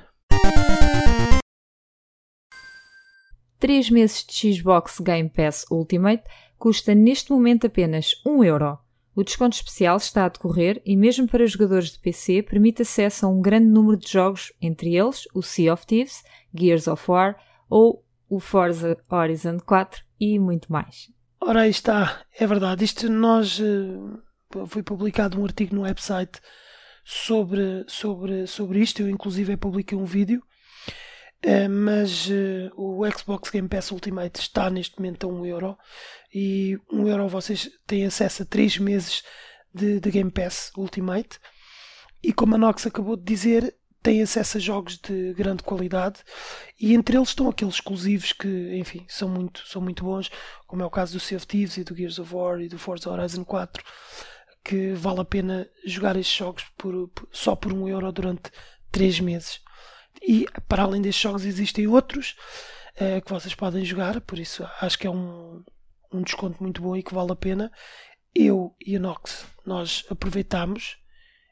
3 3.60 3.90
meses 3.90 4.24
de 4.26 4.54
Xbox 4.54 5.00
Game 5.00 5.30
Pass 5.30 5.66
Ultimate 5.70 6.24
custa 6.58 6.94
neste 6.94 7.32
momento 7.32 7.68
apenas 7.68 8.12
1 8.26 8.44
euro. 8.44 8.80
O 9.20 9.24
desconto 9.26 9.58
especial 9.58 9.98
está 9.98 10.24
a 10.24 10.30
decorrer 10.30 10.82
e, 10.86 10.96
mesmo 10.96 11.28
para 11.28 11.46
jogadores 11.46 11.92
de 11.92 12.00
PC, 12.00 12.42
permite 12.42 12.84
acesso 12.84 13.26
a 13.26 13.30
um 13.30 13.42
grande 13.42 13.68
número 13.68 13.98
de 13.98 14.10
jogos, 14.10 14.54
entre 14.62 14.96
eles 14.96 15.28
o 15.34 15.42
Sea 15.42 15.74
of 15.74 15.86
Thieves, 15.86 16.24
Gears 16.58 16.88
of 16.88 17.04
War 17.12 17.36
ou 17.70 18.02
o 18.30 18.40
Forza 18.40 18.96
Horizon 19.12 19.58
4 19.60 20.06
e 20.22 20.40
muito 20.40 20.72
mais. 20.72 21.12
Ora, 21.42 21.64
aí 21.64 21.70
está, 21.70 22.22
é 22.40 22.48
verdade. 22.48 22.86
Isto 22.86 23.10
nós. 23.10 23.60
Uh, 23.60 24.66
foi 24.68 24.82
publicado 24.82 25.38
um 25.38 25.44
artigo 25.44 25.76
no 25.76 25.82
website 25.82 26.40
sobre, 27.04 27.84
sobre, 27.90 28.48
sobre 28.48 28.80
isto. 28.80 29.02
Eu, 29.02 29.10
inclusive, 29.10 29.58
publiquei 29.58 29.98
um 29.98 30.06
vídeo. 30.06 30.42
Uh, 31.46 31.70
mas 31.70 32.28
uh, 32.28 32.72
o 32.76 33.02
Xbox 33.10 33.50
Game 33.50 33.70
Pass 33.70 33.92
Ultimate 33.92 34.40
está 34.40 34.70
neste 34.70 35.00
momento 35.00 35.26
a 35.26 35.30
1 35.32 35.46
euro. 35.46 35.78
E 36.34 36.78
1 36.92 37.08
euro 37.08 37.30
vocês 37.30 37.70
têm 37.88 38.06
acesso 38.06 38.44
a 38.44 38.46
3 38.46 38.80
meses 38.80 39.24
de, 39.74 40.00
de 40.00 40.12
Game 40.12 40.32
Pass 40.32 40.72
Ultimate. 40.78 41.40
E 42.22 42.34
como 42.34 42.56
a 42.56 42.58
Nox 42.58 42.86
acabou 42.86 43.16
de 43.16 43.24
dizer 43.24 43.74
têm 44.02 44.22
acesso 44.22 44.58
a 44.58 44.62
jogos 44.62 44.98
de 44.98 45.34
grande 45.34 45.64
qualidade. 45.64 46.20
E 46.80 46.94
entre 46.94 47.18
eles 47.18 47.30
estão 47.30 47.50
aqueles 47.50 47.76
exclusivos 47.76 48.34
que 48.34 48.78
enfim 48.78 49.06
são 49.08 49.30
muito, 49.30 49.66
são 49.68 49.82
muito 49.82 50.04
bons 50.04 50.30
como 50.68 50.82
é 50.82 50.86
o 50.86 50.90
caso 50.90 51.14
do 51.14 51.20
Sea 51.20 51.38
of 51.38 51.48
Thieves 51.48 51.78
e 51.78 51.84
do 51.84 51.96
Gears 51.96 52.20
of 52.20 52.34
War 52.34 52.62
e 52.62 52.70
do 52.70 52.80
Forza 52.80 53.10
Horizon 53.10 53.44
4 53.44 53.84
que 54.64 54.94
vale 54.94 55.22
a 55.22 55.26
pena 55.26 55.68
jogar 55.86 56.16
estes 56.16 56.36
jogos 56.36 56.66
por, 56.78 57.08
por, 57.10 57.28
só 57.32 57.56
por 57.56 57.74
um 57.74 57.88
euro 57.88 58.12
durante 58.12 58.52
3 58.92 59.20
meses. 59.22 59.62
E 60.22 60.46
para 60.68 60.84
além 60.84 61.02
destes 61.02 61.22
jogos 61.22 61.46
existem 61.46 61.88
outros 61.88 62.36
uh, 62.96 63.22
que 63.22 63.32
vocês 63.32 63.56
podem 63.56 63.84
jogar, 63.86 64.20
por 64.22 64.38
isso 64.38 64.68
acho 64.82 64.98
que 64.98 65.08
é 65.08 65.12
um, 65.12 65.64
um 66.12 66.22
desconto 66.22 66.62
muito 66.62 66.82
bom 66.82 66.96
e 66.96 67.04
que 67.04 67.14
vale 67.14 67.32
a 67.32 67.36
pena. 67.36 67.72
Eu 68.34 68.76
e 68.86 68.96
a 68.96 69.00
Nox, 69.00 69.46
nós 69.66 70.06
aproveitámos 70.10 70.98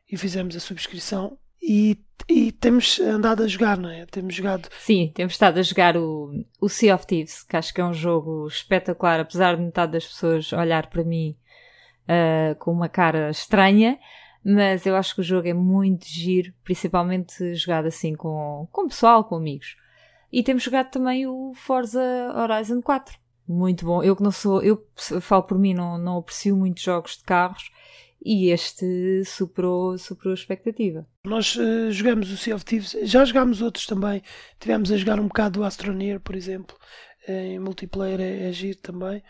e 0.09 0.17
fizemos 0.17 0.55
a 0.55 0.59
subscrição 0.59 1.37
e, 1.61 1.97
e 2.29 2.51
temos 2.51 2.99
andado 2.99 3.43
a 3.43 3.47
jogar, 3.47 3.77
não 3.77 3.89
é? 3.89 4.05
Temos 4.05 4.35
jogado. 4.35 4.69
Sim, 4.79 5.11
temos 5.13 5.33
estado 5.33 5.59
a 5.59 5.63
jogar 5.63 5.97
o, 5.97 6.31
o 6.61 6.69
Sea 6.69 6.95
of 6.95 7.05
Thieves, 7.05 7.43
que 7.43 7.57
acho 7.57 7.73
que 7.73 7.81
é 7.81 7.85
um 7.85 7.93
jogo 7.93 8.47
espetacular, 8.47 9.19
apesar 9.19 9.55
de 9.55 9.63
metade 9.63 9.91
das 9.91 10.05
pessoas 10.05 10.53
olhar 10.53 10.87
para 10.87 11.03
mim 11.03 11.35
uh, 12.03 12.55
com 12.55 12.71
uma 12.71 12.87
cara 12.87 13.29
estranha, 13.29 13.99
mas 14.49 14.85
eu 14.85 14.95
acho 14.95 15.13
que 15.13 15.19
o 15.19 15.23
jogo 15.23 15.45
é 15.45 15.53
muito 15.53 16.05
giro, 16.07 16.53
principalmente 16.63 17.53
jogado 17.53 17.87
assim 17.87 18.15
com, 18.15 18.65
com 18.71 18.87
pessoal, 18.87 19.25
com 19.25 19.35
amigos. 19.35 19.75
E 20.31 20.41
temos 20.41 20.63
jogado 20.63 20.89
também 20.89 21.27
o 21.27 21.51
Forza 21.53 22.01
Horizon 22.33 22.81
4. 22.81 23.19
Muito 23.45 23.85
bom. 23.85 24.01
Eu 24.01 24.15
que 24.15 24.23
não 24.23 24.31
sou, 24.31 24.63
eu 24.63 24.87
falo 25.19 25.43
por 25.43 25.59
mim, 25.59 25.73
não, 25.73 25.97
não 25.97 26.19
aprecio 26.19 26.55
muito 26.55 26.79
jogos 26.79 27.17
de 27.17 27.23
carros 27.25 27.69
e 28.23 28.49
este 28.49 29.25
superou, 29.25 29.97
superou 29.97 30.31
a 30.31 30.35
expectativa. 30.39 31.05
Nós 31.25 31.53
uh, 31.57 31.91
jogamos 31.91 32.31
o 32.31 32.37
Sea 32.37 32.55
of 32.55 32.63
Thieves, 32.63 32.95
já 33.03 33.25
jogámos 33.25 33.61
outros 33.61 33.85
também. 33.85 34.21
Tivemos 34.61 34.93
a 34.93 34.97
jogar 34.97 35.19
um 35.19 35.27
bocado 35.27 35.59
o 35.59 35.63
Astroneer, 35.65 36.21
por 36.21 36.35
exemplo, 36.35 36.77
em 37.27 37.59
multiplayer 37.59 38.21
é, 38.21 38.47
é 38.47 38.53
giro 38.53 38.77
também. 38.77 39.21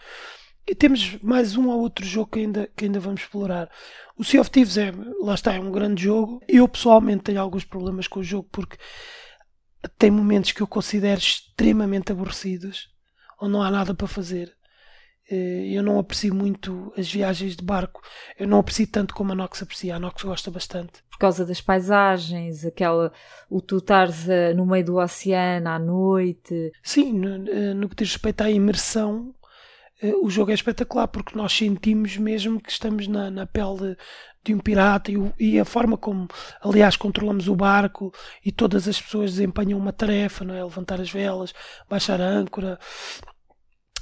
E 0.68 0.76
temos 0.76 1.18
mais 1.22 1.56
um 1.56 1.70
ou 1.70 1.80
outro 1.80 2.06
jogo 2.06 2.32
que 2.32 2.40
ainda, 2.40 2.70
que 2.76 2.86
ainda 2.86 3.00
vamos 3.00 3.22
explorar. 3.22 3.70
O 4.18 4.24
Sea 4.24 4.42
of 4.42 4.50
Thieves 4.50 4.78
é, 4.78 4.92
lá 5.22 5.34
está, 5.34 5.54
é 5.54 5.60
um 5.60 5.72
grande 5.72 6.04
jogo. 6.04 6.42
Eu 6.48 6.68
pessoalmente 6.68 7.24
tenho 7.24 7.40
alguns 7.40 7.64
problemas 7.64 8.08
com 8.08 8.20
o 8.20 8.24
jogo 8.24 8.50
porque 8.52 8.78
tem 9.98 10.12
momentos 10.12 10.52
que 10.52 10.62
eu 10.62 10.68
considero 10.68 11.20
extremamente 11.20 12.12
aborrecidos, 12.12 12.90
ou 13.40 13.48
não 13.48 13.62
há 13.62 13.72
nada 13.72 13.94
para 13.94 14.08
fazer. 14.08 14.58
Eh, 15.30 15.70
eu 15.72 15.84
não 15.84 16.00
aprecio 16.00 16.34
muito 16.34 16.92
as 16.98 17.12
viagens 17.12 17.56
de 17.56 17.64
barco. 17.64 18.02
Eu 18.38 18.48
não 18.48 18.60
aprecio 18.60 18.88
tanto 18.88 19.14
como 19.14 19.32
a 19.32 19.36
Nox 19.36 19.62
aprecia. 19.62 19.96
A 19.96 20.00
Nox 20.00 20.24
gosta 20.24 20.50
bastante. 20.50 21.04
Por 21.10 21.20
causa 21.20 21.46
das 21.46 21.62
paisagens, 21.62 22.66
aquela. 22.66 23.12
o 23.50 23.62
tu 23.62 23.78
estares 23.78 24.28
eh, 24.28 24.54
no 24.54 24.66
meio 24.66 24.86
do 24.86 24.98
oceano 24.98 25.70
à 25.70 25.80
noite. 25.80 26.72
Sim, 26.84 27.14
no, 27.14 27.50
eh, 27.50 27.74
no 27.74 27.90
que 27.90 27.96
diz 27.96 28.14
respeito 28.14 28.42
à 28.42 28.50
imersão, 28.50 29.34
o 30.22 30.30
jogo 30.30 30.52
é 30.52 30.54
espetacular 30.54 31.08
porque 31.08 31.36
nós 31.36 31.52
sentimos 31.52 32.18
mesmo 32.18 32.62
que 32.62 32.72
estamos 32.72 33.08
na, 33.08 33.32
na 33.32 33.46
pele 33.46 33.98
de 34.44 34.54
um 34.54 34.60
pirata 34.60 35.12
e, 35.12 35.18
o, 35.18 35.34
e, 35.38 35.60
a 35.60 35.66
forma 35.66 35.98
como, 35.98 36.28
aliás, 36.62 36.96
controlamos 36.96 37.48
o 37.48 37.56
barco 37.56 38.14
e 38.46 38.52
todas 38.52 38.88
as 38.88 39.02
pessoas 39.02 39.32
desempenham 39.32 39.78
uma 39.78 39.92
tarefa, 39.92 40.46
não 40.46 40.54
é? 40.54 40.64
Levantar 40.64 41.02
as 41.02 41.12
velas, 41.12 41.54
baixar 41.90 42.22
a 42.22 42.28
âncora, 42.28 42.80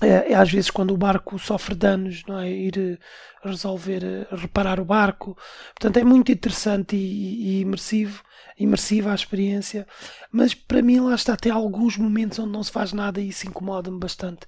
é, 0.01 0.35
às 0.35 0.51
vezes 0.51 0.69
quando 0.69 0.93
o 0.93 0.97
barco 0.97 1.39
sofre 1.39 1.73
danos, 1.73 2.23
não 2.27 2.39
é? 2.39 2.51
Ir 2.51 2.77
eh, 2.77 2.97
resolver, 3.43 4.03
eh, 4.03 4.27
reparar 4.35 4.79
o 4.79 4.85
barco. 4.85 5.37
Portanto, 5.73 5.97
é 5.97 6.03
muito 6.03 6.31
interessante 6.31 6.95
e, 6.95 7.59
e 7.59 7.61
imersivo, 7.61 8.21
imersiva 8.59 9.11
a 9.11 9.15
experiência. 9.15 9.87
Mas 10.31 10.53
para 10.53 10.81
mim, 10.81 10.99
lá 10.99 11.15
está, 11.15 11.35
tem 11.37 11.51
alguns 11.51 11.97
momentos 11.97 12.39
onde 12.39 12.51
não 12.51 12.63
se 12.63 12.71
faz 12.71 12.91
nada 12.93 13.21
e 13.21 13.29
isso 13.29 13.47
incomoda-me 13.47 13.99
bastante. 13.99 14.45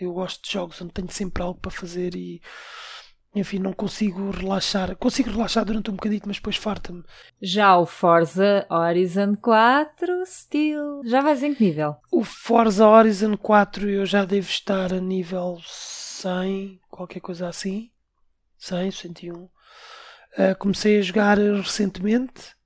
Eu 0.00 0.12
gosto 0.12 0.42
de 0.42 0.52
jogos 0.52 0.80
onde 0.80 0.92
tenho 0.92 1.10
sempre 1.10 1.42
algo 1.42 1.60
para 1.60 1.70
fazer 1.70 2.14
e 2.14 2.40
enfim, 3.34 3.60
não 3.60 3.72
consigo 3.72 4.30
relaxar. 4.30 4.96
Consigo 4.96 5.30
relaxar 5.30 5.64
durante 5.64 5.90
um 5.90 5.94
bocadinho, 5.94 6.22
mas 6.26 6.36
depois 6.36 6.56
farta-me. 6.56 7.04
Já 7.40 7.76
o 7.76 7.86
Forza 7.86 8.66
Horizon 8.68 9.36
4, 9.36 10.26
Steel. 10.26 11.02
Já 11.04 11.20
vais 11.20 11.42
em 11.42 11.54
que 11.54 11.62
nível? 11.62 11.96
O 12.10 12.24
Forza 12.24 12.88
Horizon 12.88 13.36
4 13.36 13.88
eu 13.88 14.04
já 14.04 14.24
devo 14.24 14.48
estar 14.48 14.92
a 14.92 15.00
nível 15.00 15.60
100, 15.64 16.80
qualquer 16.88 17.20
coisa 17.20 17.48
assim. 17.48 17.90
100, 18.58 18.90
101. 18.90 19.34
Uh, 19.44 19.50
comecei 20.58 20.98
a 20.98 21.02
jogar 21.02 21.38
recentemente. 21.38 22.56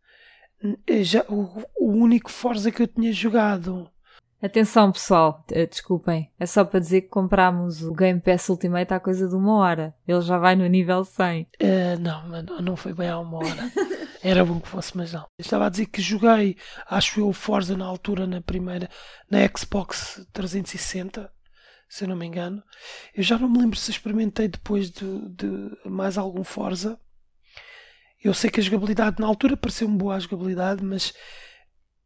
Já, 1.03 1.27
o, 1.29 1.63
o 1.79 1.91
único 1.93 2.31
Forza 2.31 2.71
que 2.71 2.83
eu 2.83 2.87
tinha 2.87 3.13
jogado 3.13 3.91
Atenção 4.45 4.93
pessoal, 4.93 5.43
eh, 5.53 5.65
desculpem, 5.65 6.31
é 6.39 6.45
só 6.45 6.67
para 6.67 6.79
dizer 6.79 7.01
que 7.01 7.09
comprámos 7.09 7.83
o 7.83 7.95
Game 7.95 8.21
Pass 8.21 8.47
Ultimate 8.51 8.93
há 8.93 9.01
coisa 9.01 9.27
de 9.27 9.35
uma 9.35 9.57
hora. 9.57 9.95
Ele 10.07 10.21
já 10.21 10.37
vai 10.37 10.55
no 10.55 10.67
nível 10.67 11.03
100. 11.03 11.45
Uh, 11.45 11.47
eh, 11.61 11.97
não, 11.97 12.43
não 12.61 12.77
foi 12.77 12.93
bem 12.93 13.09
há 13.09 13.19
uma 13.19 13.39
hora. 13.39 13.73
Era 14.23 14.45
bom 14.45 14.61
que 14.61 14.69
fosse, 14.69 14.95
mas 14.99 15.15
não. 15.15 15.25
Estava 15.39 15.65
a 15.65 15.71
dizer 15.71 15.87
que 15.87 16.03
joguei, 16.03 16.59
acho 16.87 17.21
eu, 17.21 17.33
Forza 17.33 17.75
na 17.75 17.87
altura, 17.87 18.27
na 18.27 18.43
primeira, 18.43 18.91
na 19.31 19.39
Xbox 19.49 20.23
360, 20.35 21.33
se 21.89 22.05
eu 22.05 22.09
não 22.09 22.17
me 22.17 22.27
engano. 22.27 22.63
Eu 23.15 23.23
já 23.23 23.39
não 23.39 23.49
me 23.49 23.61
lembro 23.61 23.79
se 23.79 23.91
experimentei 23.91 24.47
depois 24.47 24.91
de, 24.91 25.27
de 25.31 25.71
mais 25.87 26.19
algum 26.19 26.45
Forza. 26.45 27.01
Eu 28.23 28.35
sei 28.35 28.51
que 28.51 28.61
a 28.61 28.63
jogabilidade 28.63 29.19
na 29.19 29.27
altura 29.27 29.57
pareceu-me 29.57 29.97
boa 29.97 30.17
a 30.17 30.21
jogabilidade, 30.21 30.85
mas 30.85 31.15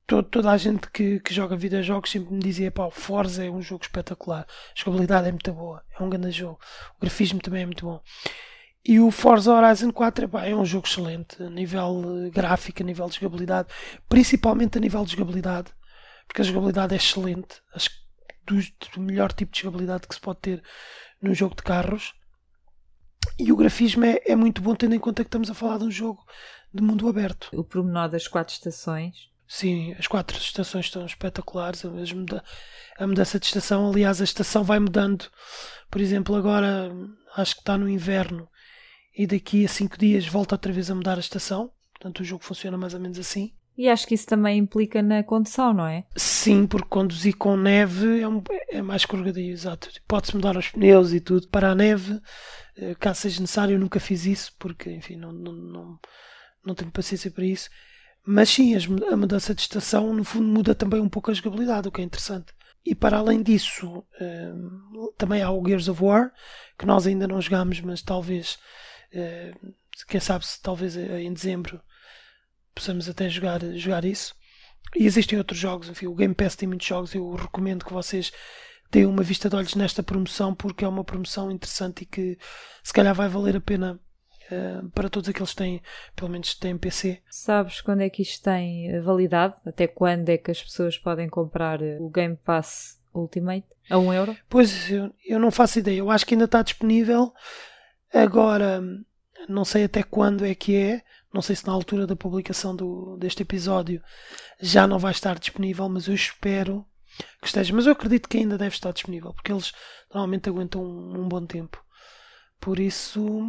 todo, 0.09 0.27
toda 0.27 0.51
a 0.51 0.57
gente 0.57 0.91
que, 0.91 1.21
que 1.21 1.35
joga 1.35 1.55
videojogos 1.55 2.11
sempre 2.11 2.35
me 2.35 2.41
dizia: 2.41 2.73
pá, 2.73 2.87
o 2.87 2.91
Forza 2.91 3.45
é 3.45 3.51
um 3.51 3.63
jogo 3.63 3.85
espetacular, 3.85 4.41
a 4.41 4.73
jogabilidade 4.75 5.29
é 5.29 5.31
muito 5.31 5.53
boa, 5.53 5.85
é 5.97 6.03
um 6.03 6.09
grande 6.09 6.33
jogo, 6.33 6.59
o 6.97 7.01
grafismo 7.01 7.41
também 7.41 7.63
é 7.63 7.67
muito 7.67 7.85
bom. 7.85 8.03
E 8.85 8.99
o 8.99 9.11
Forza 9.11 9.53
Horizon 9.53 9.93
4 9.93 10.25
epá, 10.25 10.47
é 10.47 10.57
um 10.57 10.65
jogo 10.65 10.87
excelente 10.87 11.43
a 11.43 11.51
nível 11.51 12.25
eh, 12.25 12.31
gráfico, 12.31 12.83
a 12.83 12.87
nível 12.87 13.07
de 13.07 13.17
jogabilidade, 13.17 13.69
principalmente 14.09 14.79
a 14.79 14.81
nível 14.81 15.05
de 15.05 15.13
jogabilidade, 15.13 15.71
porque 16.27 16.41
a 16.41 16.45
jogabilidade 16.45 16.95
é 16.95 16.97
excelente, 16.97 17.61
acho 17.75 17.91
que 17.91 18.65
do, 18.95 19.01
melhor 19.03 19.31
tipo 19.31 19.53
de 19.53 19.61
jogabilidade 19.61 20.09
que 20.09 20.15
se 20.15 20.21
pode 20.21 20.41
ter 20.41 20.63
num 21.21 21.35
jogo 21.35 21.55
de 21.55 21.63
carros. 21.63 22.15
E 23.39 23.53
o 23.53 23.57
grafismo 23.57 24.07
é, 24.07 24.23
é 24.25 24.35
muito 24.35 24.63
bom, 24.63 24.75
tendo 24.75 24.95
em 24.95 24.99
conta 24.99 25.23
que 25.23 25.29
estamos 25.29 25.51
a 25.51 25.55
falar 25.55 25.79
de 25.79 25.85
um 25.85 25.91
jogo 25.91 26.25
de 26.73 26.83
mundo 26.83 27.07
aberto. 27.09 27.51
O 27.53 27.63
pormenor 27.63 28.09
das 28.09 28.27
quatro 28.27 28.55
estações 28.55 29.29
Sim, 29.49 29.95
as 29.99 30.07
quatro 30.07 30.37
estações 30.37 30.85
estão 30.85 31.07
espetaculares. 31.07 31.83
A 32.99 33.07
mudança 33.07 33.41
de 33.41 33.47
estação, 33.47 33.89
aliás, 33.89 34.21
a 34.21 34.25
estação 34.25 34.63
vai 34.63 34.79
mudando. 34.79 35.25
Por 35.91 36.03
exemplo, 36.03 36.37
agora 36.37 36.93
acho 37.35 37.55
que 37.55 37.63
está 37.63 37.79
no 37.79 37.89
inverno 37.89 38.47
e 39.17 39.27
daqui 39.27 39.65
a 39.65 39.69
cinco 39.69 39.99
dias 39.99 40.27
volta 40.27 40.55
outra 40.55 40.71
vez 40.71 40.91
a 40.91 40.95
mudar 40.95 41.17
a 41.17 41.21
estação. 41.21 41.73
Portanto, 41.93 42.21
o 42.21 42.25
jogo 42.25 42.45
funciona 42.45 42.77
mais 42.77 42.93
ou 42.93 43.01
menos 43.01 43.19
assim. 43.19 43.55
E 43.77 43.89
acho 43.89 44.07
que 44.07 44.15
isso 44.15 44.27
também 44.27 44.59
implica 44.59 45.01
na 45.01 45.23
condução, 45.23 45.73
não 45.73 45.87
é? 45.87 46.05
Sim, 46.17 46.67
porque 46.67 46.89
conduzir 46.89 47.37
com 47.37 47.57
neve 47.57 48.21
é, 48.21 48.29
um, 48.29 48.43
é 48.69 48.83
mais 48.83 49.03
escorregadio, 49.03 49.53
exato. 49.53 49.89
Pode-se 50.07 50.35
mudar 50.35 50.57
os 50.57 50.69
pneus 50.69 51.13
e 51.13 51.21
tudo 51.21 51.49
para 51.49 51.71
a 51.71 51.75
neve, 51.77 52.21
eh, 52.77 52.97
caso 52.97 53.21
seja 53.21 53.41
necessário. 53.41 53.77
Eu 53.77 53.79
nunca 53.79 54.01
fiz 54.01 54.27
isso, 54.27 54.53
porque, 54.59 54.91
enfim, 54.91 55.17
não, 55.17 55.33
não, 55.33 55.53
não, 55.53 55.99
não 56.67 56.75
tenho 56.75 56.91
paciência 56.91 57.31
para 57.31 57.45
isso. 57.45 57.71
Mas 58.27 58.51
sim, 58.51 58.75
a 59.11 59.17
mudança 59.17 59.55
de 59.55 59.63
estação, 59.63 60.13
no 60.13 60.25
fundo, 60.25 60.47
muda 60.47 60.75
também 60.75 61.01
um 61.01 61.09
pouco 61.09 61.31
a 61.31 61.35
jogabilidade, 61.35 61.89
o 61.89 61.93
que 61.93 62.01
é 62.01 62.05
interessante. 62.05 62.53
E 62.85 62.95
para 62.95 63.19
além 63.19 63.43
disso, 63.43 64.05
hum, 64.21 65.13
também 65.17 65.43
há 65.43 65.51
o 65.51 65.67
Gears 65.67 65.89
of 65.89 66.03
War, 66.03 66.33
que 66.79 66.87
nós 66.87 67.07
ainda 67.07 67.27
não 67.27 67.41
jogamos, 67.41 67.81
mas 67.81 68.03
talvez, 68.03 68.59
hum, 69.15 69.73
quem 70.09 70.21
sabe 70.21 70.47
se 70.47 70.61
talvez 70.61 70.97
em 70.97 71.33
dezembro 71.33 71.81
possamos 72.75 73.09
até 73.09 73.29
jogar, 73.29 73.61
jogar 73.75 74.05
isso. 74.05 74.35
E 74.97 75.05
existem 75.05 75.39
outros 75.39 75.59
jogos, 75.59 75.89
enfim, 75.89 76.07
o 76.07 76.15
Game 76.15 76.35
Pass 76.35 76.57
tem 76.57 76.69
muitos 76.69 76.87
jogos, 76.87 77.15
eu 77.15 77.35
recomendo 77.35 77.85
que 77.85 77.93
vocês 77.93 78.33
deem 78.91 79.07
uma 79.07 79.23
vista 79.23 79.51
de 79.51 79.57
olhos 79.57 79.75
nesta 79.75 80.03
promoção, 80.03 80.55
porque 80.55 80.85
é 80.85 80.89
uma 80.89 81.05
promoção 81.05 81.51
interessante 81.51 82.03
e 82.03 82.07
que 82.07 82.39
se 82.83 82.93
calhar 82.93 83.15
vai 83.15 83.29
valer 83.29 83.57
a 83.57 83.61
pena 83.61 84.01
eh, 84.51 84.81
para 84.95 85.11
todos 85.11 85.29
aqueles 85.29 85.51
que 85.51 85.57
têm, 85.57 85.83
pelo 86.17 86.31
menos 86.31 86.55
têm 86.55 86.77
PC. 86.79 87.21
Sabes 87.31 87.81
quando 87.81 88.01
é 88.01 88.11
que 88.11 88.23
isto 88.23 88.43
tem 88.43 89.01
validade? 89.01 89.55
Até 89.67 89.87
quando 89.87 90.29
é 90.29 90.39
que 90.39 90.51
as 90.51 90.63
pessoas 90.63 90.97
podem 90.97 91.29
comprar 91.29 91.83
eh, 91.83 91.99
o 92.01 92.09
Game 92.09 92.37
Pass 92.37 93.01
Ultimate? 93.15 93.67
A 93.91 93.99
1 93.99 94.07
um 94.07 94.13
euro? 94.13 94.37
Pois, 94.49 94.91
eu, 94.91 95.13
eu 95.25 95.39
não 95.39 95.51
faço 95.51 95.79
ideia. 95.79 95.99
Eu 95.99 96.11
acho 96.11 96.27
que 96.27 96.35
ainda 96.35 96.47
está 96.47 96.63
disponível. 96.63 97.33
Agora, 98.13 98.83
não 99.49 99.65
sei 99.65 99.85
até 99.85 100.03
quando 100.03 100.45
é 100.45 100.55
que 100.55 100.77
é. 100.77 101.03
Não 101.33 101.43
sei 101.43 101.55
se 101.55 101.67
na 101.67 101.73
altura 101.73 102.07
da 102.07 102.17
publicação 102.17 102.75
do, 102.75 103.17
deste 103.19 103.43
episódio 103.43 104.03
já 104.61 104.87
não 104.87 104.99
vai 104.99 105.13
estar 105.13 105.39
disponível, 105.39 105.87
mas 105.89 106.09
eu 106.09 106.15
espero 106.15 106.87
que 107.41 107.49
esteja. 107.49 107.75
Mas 107.75 107.85
eu 107.85 107.93
acredito 107.93 108.29
que 108.29 108.39
ainda 108.39 108.57
deve 108.57 108.75
estar 108.75 108.93
disponível, 108.93 109.35
porque 109.35 109.53
eles 109.53 109.73
normalmente 110.13 110.49
aguentam 110.49 110.83
um, 110.83 111.21
um 111.21 111.29
bom 111.29 111.45
tempo. 111.45 111.85
Por 112.59 112.79
isso, 112.79 113.47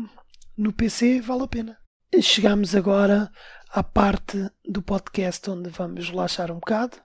no 0.60 0.74
PC 0.74 1.22
vale 1.22 1.44
a 1.44 1.48
pena. 1.48 1.78
Chegamos 2.22 2.76
agora 2.76 3.32
à 3.70 3.82
parte 3.82 4.50
do 4.68 4.82
podcast 4.82 5.50
onde 5.50 5.70
vamos 5.70 6.10
relaxar 6.10 6.52
um 6.52 6.56
bocado 6.56 6.98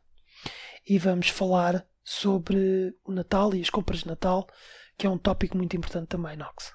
e 0.85 0.99
vamos 0.99 1.29
falar 1.29 1.87
sobre 2.03 2.93
o 3.05 3.13
Natal 3.13 3.55
e 3.55 3.61
as 3.61 3.71
compras 3.71 4.01
de 4.01 4.09
Natal, 4.09 4.49
que 4.99 5.07
é 5.07 5.11
um 5.11 5.17
tópico 5.17 5.57
muito 5.57 5.77
importante 5.77 6.09
também, 6.09 6.37
Nox. 6.37 6.73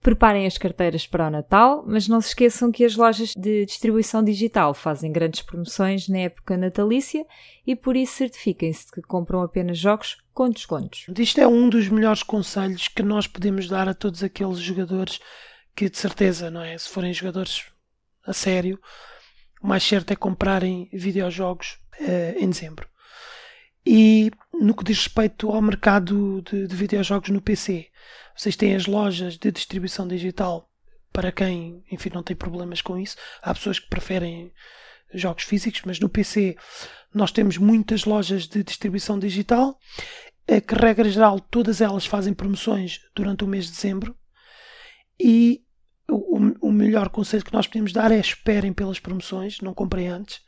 Preparem 0.00 0.46
as 0.46 0.56
carteiras 0.56 1.06
para 1.06 1.26
o 1.26 1.30
Natal, 1.30 1.84
mas 1.86 2.08
não 2.08 2.22
se 2.22 2.28
esqueçam 2.28 2.72
que 2.72 2.84
as 2.84 2.96
lojas 2.96 3.34
de 3.36 3.66
distribuição 3.66 4.24
digital 4.24 4.72
fazem 4.72 5.12
grandes 5.12 5.42
promoções 5.42 6.08
na 6.08 6.20
época 6.20 6.56
natalícia 6.56 7.26
e 7.66 7.76
por 7.76 7.94
isso 7.94 8.14
certifiquem-se 8.14 8.86
de 8.86 8.92
que 8.92 9.02
compram 9.02 9.42
apenas 9.42 9.76
jogos 9.76 10.16
com 10.32 10.48
descontos. 10.48 11.04
Isto 11.18 11.40
é 11.42 11.46
um 11.46 11.68
dos 11.68 11.88
melhores 11.88 12.22
conselhos 12.22 12.88
que 12.88 13.02
nós 13.02 13.26
podemos 13.26 13.68
dar 13.68 13.88
a 13.88 13.94
todos 13.94 14.22
aqueles 14.24 14.58
jogadores 14.58 15.20
que 15.76 15.90
de 15.90 15.98
certeza, 15.98 16.50
não 16.50 16.62
é? 16.62 16.76
Se 16.78 16.88
forem 16.88 17.12
jogadores 17.12 17.66
a 18.24 18.32
sério, 18.32 18.80
o 19.62 19.66
mais 19.66 19.82
certo 19.82 20.12
é 20.12 20.16
comprarem 20.16 20.88
videojogos 20.92 21.78
eh, 22.00 22.36
em 22.38 22.48
dezembro. 22.48 22.89
E 23.84 24.30
no 24.52 24.74
que 24.74 24.84
diz 24.84 24.98
respeito 24.98 25.50
ao 25.50 25.62
mercado 25.62 26.42
de, 26.42 26.66
de 26.66 26.76
videojogos 26.76 27.30
no 27.30 27.40
PC, 27.40 27.88
vocês 28.36 28.56
têm 28.56 28.74
as 28.74 28.86
lojas 28.86 29.36
de 29.38 29.50
distribuição 29.50 30.06
digital 30.06 30.68
para 31.12 31.32
quem, 31.32 31.82
enfim, 31.90 32.10
não 32.12 32.22
tem 32.22 32.36
problemas 32.36 32.82
com 32.82 32.98
isso. 32.98 33.16
Há 33.42 33.54
pessoas 33.54 33.78
que 33.78 33.88
preferem 33.88 34.52
jogos 35.12 35.44
físicos, 35.44 35.82
mas 35.84 35.98
no 35.98 36.08
PC 36.08 36.56
nós 37.12 37.32
temos 37.32 37.56
muitas 37.58 38.04
lojas 38.04 38.46
de 38.46 38.62
distribuição 38.62 39.18
digital, 39.18 39.78
eh, 40.46 40.60
que 40.60 40.74
regra 40.74 41.10
geral 41.10 41.40
todas 41.40 41.80
elas 41.80 42.06
fazem 42.06 42.32
promoções 42.32 43.00
durante 43.14 43.42
o 43.42 43.48
mês 43.48 43.66
de 43.66 43.72
dezembro 43.72 44.16
e 45.18 45.62
o, 46.08 46.68
o 46.68 46.72
melhor 46.72 47.08
conselho 47.08 47.44
que 47.44 47.52
nós 47.52 47.66
podemos 47.66 47.92
dar 47.92 48.10
é 48.10 48.18
esperem 48.18 48.72
pelas 48.72 48.98
promoções, 48.98 49.60
não 49.60 49.74
comprem 49.74 50.08
antes. 50.08 50.40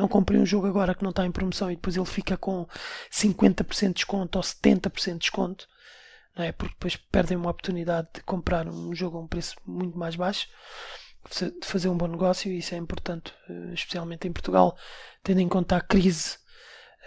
Não 0.00 0.08
comprem 0.08 0.40
um 0.40 0.46
jogo 0.46 0.66
agora 0.66 0.94
que 0.94 1.02
não 1.02 1.10
está 1.10 1.26
em 1.26 1.30
promoção 1.30 1.70
e 1.70 1.76
depois 1.76 1.94
ele 1.94 2.06
fica 2.06 2.34
com 2.34 2.66
50% 3.12 3.88
de 3.88 3.94
desconto 3.94 4.38
ou 4.38 4.42
70% 4.42 5.12
de 5.12 5.18
desconto 5.18 5.68
não 6.34 6.42
é? 6.42 6.52
porque 6.52 6.72
depois 6.72 6.96
perdem 6.96 7.36
uma 7.36 7.50
oportunidade 7.50 8.08
de 8.14 8.22
comprar 8.22 8.66
um 8.66 8.94
jogo 8.94 9.18
a 9.18 9.20
um 9.20 9.26
preço 9.26 9.56
muito 9.66 9.98
mais 9.98 10.16
baixo, 10.16 10.48
de 11.38 11.66
fazer 11.66 11.90
um 11.90 11.98
bom 11.98 12.06
negócio, 12.06 12.50
e 12.50 12.58
isso 12.58 12.74
é 12.74 12.78
importante, 12.78 13.34
eh, 13.48 13.74
especialmente 13.74 14.26
em 14.26 14.32
Portugal, 14.32 14.74
tendo 15.22 15.40
em 15.40 15.48
conta 15.48 15.76
a 15.76 15.80
crise 15.82 16.38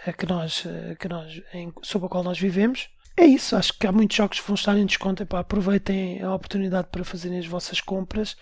eh, 0.06 0.12
que 0.12 0.24
nós, 0.24 0.64
eh, 0.64 0.94
que 0.94 1.08
nós, 1.08 1.42
em, 1.52 1.72
sob 1.82 2.06
a 2.06 2.08
qual 2.08 2.22
nós 2.22 2.38
vivemos. 2.38 2.88
É 3.16 3.24
isso, 3.24 3.56
acho 3.56 3.76
que 3.76 3.88
há 3.88 3.92
muitos 3.92 4.16
jogos 4.16 4.38
que 4.38 4.46
vão 4.46 4.54
estar 4.54 4.76
em 4.78 4.86
desconto. 4.86 5.24
Epá, 5.24 5.40
aproveitem 5.40 6.22
a 6.22 6.32
oportunidade 6.32 6.88
para 6.92 7.04
fazerem 7.04 7.40
as 7.40 7.46
vossas 7.46 7.80
compras 7.80 8.36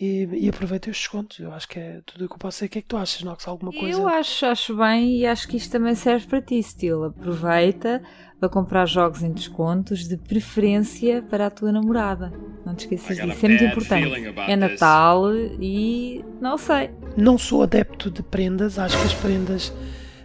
e, 0.00 0.28
e 0.32 0.48
aproveitem 0.48 0.90
os 0.90 0.98
descontos. 0.98 1.38
Eu 1.38 1.52
acho 1.52 1.68
que 1.68 1.78
é 1.78 2.00
tudo 2.04 2.24
o 2.24 2.28
que 2.28 2.34
eu 2.34 2.38
posso 2.38 2.56
dizer. 2.56 2.66
O 2.66 2.68
que 2.68 2.78
é 2.78 2.82
que 2.82 2.88
tu 2.88 2.96
achas, 2.96 3.22
Nox? 3.22 3.46
Alguma 3.46 3.72
coisa? 3.72 3.98
Eu 3.98 4.08
acho, 4.08 4.46
acho 4.46 4.76
bem 4.76 5.18
e 5.18 5.26
acho 5.26 5.46
que 5.46 5.56
isto 5.56 5.70
também 5.70 5.94
serve 5.94 6.26
para 6.26 6.42
ti, 6.42 6.62
Steel. 6.62 7.04
Aproveita 7.04 8.02
para 8.40 8.48
comprar 8.48 8.86
jogos 8.86 9.22
em 9.22 9.32
descontos, 9.32 10.06
de 10.06 10.16
preferência 10.16 11.22
para 11.22 11.46
a 11.46 11.50
tua 11.50 11.70
namorada. 11.70 12.32
Não 12.66 12.74
te 12.74 12.80
esqueças 12.80 13.16
disso, 13.16 13.46
é 13.46 13.48
muito 13.48 13.64
importante. 13.64 14.34
É 14.48 14.56
Natal 14.56 15.34
e 15.60 16.24
não 16.40 16.58
sei. 16.58 16.90
Não 17.16 17.38
sou 17.38 17.62
adepto 17.62 18.10
de 18.10 18.22
prendas, 18.22 18.78
acho 18.78 18.98
que 18.98 19.06
as 19.06 19.14
prendas 19.14 19.72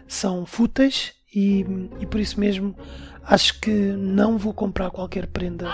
são 0.08 0.46
fúteis 0.46 1.14
e, 1.34 1.66
e 2.00 2.06
por 2.08 2.20
isso 2.20 2.40
mesmo 2.40 2.76
acho 3.24 3.60
que 3.62 3.70
não 3.72 4.38
vou 4.38 4.54
comprar 4.54 4.90
qualquer 4.90 5.28
prenda 5.28 5.70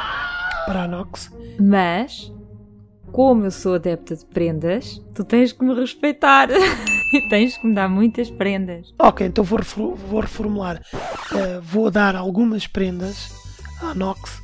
para 0.65 0.83
a 0.83 0.87
Nox. 0.87 1.31
Mas 1.59 2.31
como 3.11 3.45
eu 3.45 3.51
sou 3.51 3.75
adepta 3.75 4.15
de 4.15 4.25
prendas, 4.25 5.01
tu 5.13 5.23
tens 5.23 5.51
que 5.51 5.63
me 5.63 5.73
respeitar 5.73 6.49
e 7.13 7.29
tens 7.29 7.57
que 7.57 7.67
me 7.67 7.73
dar 7.73 7.89
muitas 7.89 8.29
prendas. 8.29 8.93
Ok, 8.99 9.27
então 9.27 9.43
vou, 9.43 9.59
vou 9.95 10.19
reformular. 10.19 10.81
Uh, 11.31 11.61
vou 11.61 11.89
dar 11.89 12.15
algumas 12.15 12.67
prendas 12.67 13.31
à 13.81 13.93
Nox, 13.93 14.39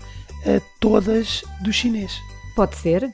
uh, 0.46 0.62
todas 0.80 1.44
do 1.62 1.72
chinês. 1.74 2.20
Pode 2.56 2.76
ser, 2.76 3.12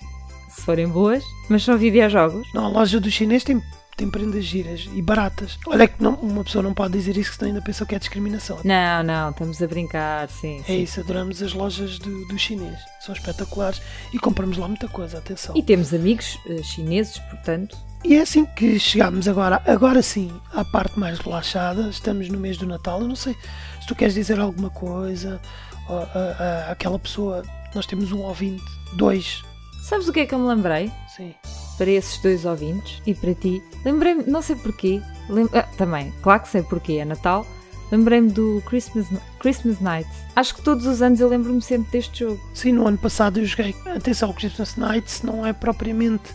se 0.49 0.61
forem 0.61 0.87
boas, 0.87 1.23
mas 1.49 1.63
são 1.63 1.77
videojogos. 1.77 2.47
Não, 2.53 2.65
a 2.65 2.69
loja 2.69 2.99
do 2.99 3.09
chinês 3.09 3.43
tem 3.43 3.61
tem 3.97 4.07
prendas 4.07 4.45
giras 4.45 4.87
e 4.93 5.01
baratas. 5.01 5.57
Olha 5.65 5.87
que 5.87 6.01
não, 6.01 6.13
uma 6.13 6.43
pessoa 6.43 6.61
não 6.61 6.73
pode 6.73 6.93
dizer 6.93 7.17
isso, 7.17 7.31
que 7.31 7.37
senão 7.37 7.49
ainda 7.49 7.61
pensa 7.63 7.83
que 7.83 7.95
é 7.95 7.99
discriminação. 7.99 8.59
Não, 8.63 9.03
não, 9.03 9.31
estamos 9.31 9.61
a 9.61 9.67
brincar, 9.67 10.29
sim. 10.29 10.59
É 10.59 10.63
sim. 10.63 10.83
isso, 10.83 10.99
adoramos 10.99 11.41
as 11.41 11.51
lojas 11.51 11.97
do, 11.97 12.25
do 12.27 12.37
chinês. 12.37 12.77
São 13.01 13.13
espetaculares 13.15 13.81
e 14.13 14.19
compramos 14.19 14.57
lá 14.57 14.67
muita 14.67 14.87
coisa, 14.87 15.17
atenção. 15.17 15.57
E 15.57 15.63
temos 15.63 15.93
amigos 15.93 16.39
uh, 16.45 16.63
chineses, 16.63 17.17
portanto. 17.17 17.75
E 18.05 18.15
é 18.15 18.21
assim 18.21 18.45
que 18.45 18.79
chegamos 18.79 19.27
agora, 19.27 19.61
agora 19.65 20.03
sim, 20.03 20.31
à 20.53 20.63
parte 20.63 20.99
mais 20.99 21.17
relaxada. 21.17 21.89
Estamos 21.89 22.29
no 22.29 22.37
mês 22.37 22.55
do 22.55 22.67
Natal. 22.67 23.01
Eu 23.01 23.07
não 23.07 23.15
sei 23.15 23.35
se 23.81 23.87
tu 23.87 23.95
queres 23.95 24.13
dizer 24.13 24.39
alguma 24.39 24.69
coisa, 24.69 25.41
ou, 25.89 25.97
a, 25.97 26.67
a, 26.67 26.71
aquela 26.71 26.99
pessoa. 26.99 27.43
Nós 27.73 27.87
temos 27.87 28.11
um 28.11 28.19
ouvinte, 28.19 28.63
dois. 28.93 29.43
Sabes 29.81 30.07
o 30.07 30.13
que 30.13 30.19
é 30.19 30.25
que 30.27 30.35
eu 30.35 30.39
me 30.39 30.47
lembrei? 30.47 30.91
Sim 31.15 31.33
para 31.77 31.91
esses 31.91 32.17
dois 32.19 32.45
ouvintes 32.45 33.01
e 33.05 33.13
para 33.13 33.33
ti. 33.33 33.63
Lembrei-me, 33.85 34.23
não 34.23 34.41
sei 34.41 34.55
porquê, 34.55 35.01
lem 35.29 35.47
ah, 35.53 35.63
também, 35.77 36.13
claro 36.21 36.41
que 36.41 36.49
sei 36.49 36.63
porquê, 36.63 36.93
é 36.93 37.05
Natal. 37.05 37.45
Lembrei-me 37.91 38.29
do 38.29 38.61
Christmas, 38.65 39.07
Christmas 39.39 39.79
Night. 39.79 40.09
Acho 40.35 40.55
que 40.55 40.61
todos 40.61 40.85
os 40.85 41.01
anos 41.01 41.21
eu 41.21 41.29
lembro-me 41.29 41.61
sempre 41.61 41.89
deste 41.91 42.19
jogo. 42.19 42.39
Sim, 42.53 42.73
no 42.73 42.85
ano 42.85 42.97
passado 42.97 43.39
eu 43.39 43.45
joguei. 43.45 43.73
Atenção, 43.95 44.33
Christmas 44.33 44.75
Nights 44.75 45.21
não 45.23 45.45
é 45.45 45.53
propriamente 45.53 46.33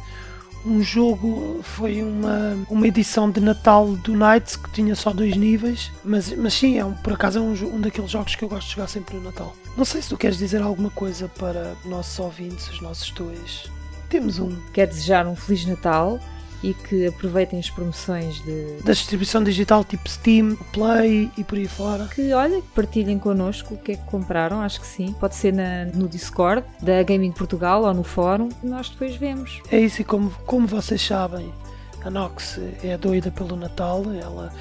um 0.64 0.82
jogo, 0.82 1.60
foi 1.62 2.02
uma, 2.02 2.56
uma 2.70 2.86
edição 2.86 3.28
de 3.30 3.40
Natal 3.40 3.96
do 3.96 4.16
Nights 4.16 4.56
que 4.56 4.70
tinha 4.70 4.94
só 4.94 5.12
dois 5.12 5.36
níveis, 5.36 5.90
mas, 6.04 6.32
mas 6.36 6.54
sim, 6.54 6.78
é 6.78 6.84
um, 6.84 6.94
por 6.94 7.12
acaso 7.12 7.38
é 7.38 7.42
um, 7.42 7.52
um 7.74 7.80
daqueles 7.80 8.10
jogos 8.10 8.34
que 8.36 8.44
eu 8.44 8.48
gosto 8.48 8.68
de 8.68 8.74
jogar 8.76 8.86
sempre 8.86 9.16
no 9.16 9.24
Natal. 9.24 9.54
Não 9.76 9.84
sei 9.84 10.00
se 10.00 10.08
tu 10.08 10.16
queres 10.16 10.38
dizer 10.38 10.62
alguma 10.62 10.90
coisa 10.90 11.28
para 11.28 11.74
nossos 11.84 12.18
ouvintes, 12.18 12.70
os 12.70 12.80
nossos 12.80 13.10
dois 13.10 13.68
temos 14.12 14.38
um. 14.38 14.54
Quer 14.74 14.86
desejar 14.86 15.26
um 15.26 15.34
Feliz 15.34 15.64
Natal 15.64 16.20
e 16.62 16.74
que 16.74 17.06
aproveitem 17.06 17.58
as 17.58 17.70
promoções 17.70 18.40
de... 18.42 18.76
da 18.84 18.92
distribuição 18.92 19.42
digital 19.42 19.82
tipo 19.82 20.06
Steam, 20.08 20.54
Play 20.70 21.30
e 21.36 21.42
por 21.42 21.56
aí 21.56 21.66
fora. 21.66 22.06
Que 22.14 22.30
olha, 22.34 22.60
que 22.60 22.68
partilhem 22.68 23.18
connosco 23.18 23.74
o 23.74 23.78
que 23.78 23.92
é 23.92 23.96
que 23.96 24.04
compraram, 24.04 24.60
acho 24.60 24.80
que 24.82 24.86
sim. 24.86 25.14
Pode 25.18 25.34
ser 25.34 25.52
na, 25.54 25.86
no 25.86 26.06
Discord 26.06 26.62
da 26.82 27.02
Gaming 27.02 27.32
Portugal 27.32 27.84
ou 27.84 27.94
no 27.94 28.04
fórum, 28.04 28.50
nós 28.62 28.90
depois 28.90 29.16
vemos. 29.16 29.60
É 29.70 29.80
isso, 29.80 30.02
e 30.02 30.04
como, 30.04 30.30
como 30.44 30.66
vocês 30.66 31.00
sabem, 31.00 31.50
a 32.04 32.10
Nox 32.10 32.60
é 32.84 32.96
doida 32.98 33.30
pelo 33.30 33.56
Natal, 33.56 34.04
ela 34.12 34.52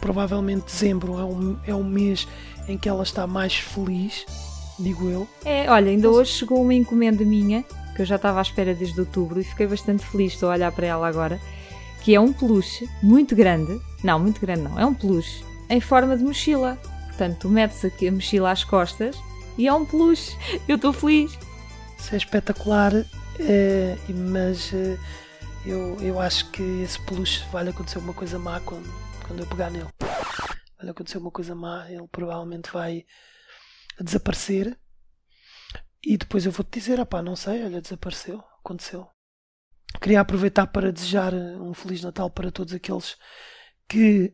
provavelmente 0.00 0.66
dezembro 0.66 1.18
é 1.18 1.24
um, 1.24 1.56
é 1.66 1.74
um 1.74 1.84
mês 1.84 2.28
em 2.68 2.78
que 2.78 2.88
ela 2.88 3.02
está 3.02 3.26
mais 3.26 3.56
feliz, 3.56 4.24
digo 4.78 5.10
eu. 5.10 5.28
É, 5.44 5.68
olha, 5.68 5.90
ainda 5.90 6.08
hoje 6.08 6.30
chegou 6.32 6.62
uma 6.62 6.74
encomenda 6.74 7.24
minha 7.24 7.64
que 7.96 8.02
eu 8.02 8.06
já 8.06 8.16
estava 8.16 8.38
à 8.38 8.42
espera 8.42 8.74
desde 8.74 9.00
outubro 9.00 9.40
e 9.40 9.44
fiquei 9.44 9.66
bastante 9.66 10.04
feliz, 10.04 10.34
estou 10.34 10.50
a 10.50 10.52
olhar 10.52 10.70
para 10.70 10.86
ela 10.86 11.08
agora, 11.08 11.40
que 12.02 12.14
é 12.14 12.20
um 12.20 12.32
peluche 12.32 12.86
muito 13.02 13.34
grande, 13.34 13.80
não, 14.04 14.20
muito 14.20 14.38
grande 14.38 14.60
não, 14.60 14.78
é 14.78 14.84
um 14.84 14.94
peluche 14.94 15.42
em 15.70 15.80
forma 15.80 16.16
de 16.16 16.22
mochila. 16.22 16.78
Portanto, 17.06 17.38
tu 17.40 17.48
metes 17.48 17.82
aqui 17.84 18.08
a 18.08 18.12
mochila 18.12 18.50
às 18.50 18.62
costas 18.62 19.16
e 19.56 19.66
é 19.66 19.72
um 19.72 19.86
peluche. 19.86 20.36
Eu 20.68 20.76
estou 20.76 20.92
feliz. 20.92 21.36
Isso 21.98 22.14
é 22.14 22.18
espetacular, 22.18 22.92
é, 23.40 23.96
mas 24.30 24.72
é, 24.74 24.98
eu, 25.64 25.96
eu 26.02 26.20
acho 26.20 26.50
que 26.50 26.62
esse 26.82 27.00
peluche 27.00 27.42
vai 27.50 27.66
acontecer 27.66 27.98
uma 27.98 28.12
coisa 28.12 28.38
má 28.38 28.60
quando, 28.60 28.92
quando 29.26 29.40
eu 29.40 29.46
pegar 29.46 29.70
nele. 29.70 29.88
Vai 30.78 30.90
acontecer 30.90 31.16
uma 31.16 31.30
coisa 31.30 31.54
má, 31.54 31.90
ele 31.90 32.06
provavelmente 32.12 32.70
vai 32.70 33.06
desaparecer 33.98 34.76
e 36.06 36.16
depois 36.16 36.46
eu 36.46 36.52
vou-te 36.52 36.78
dizer, 36.78 37.00
ah 37.00 37.04
pá, 37.04 37.20
não 37.20 37.34
sei, 37.34 37.64
olha, 37.64 37.80
desapareceu, 37.80 38.38
aconteceu. 38.60 39.08
Queria 40.00 40.20
aproveitar 40.20 40.68
para 40.68 40.92
desejar 40.92 41.34
eh, 41.34 41.56
um 41.56 41.74
Feliz 41.74 42.00
Natal 42.00 42.30
para 42.30 42.52
todos 42.52 42.72
aqueles 42.72 43.16
que 43.88 44.32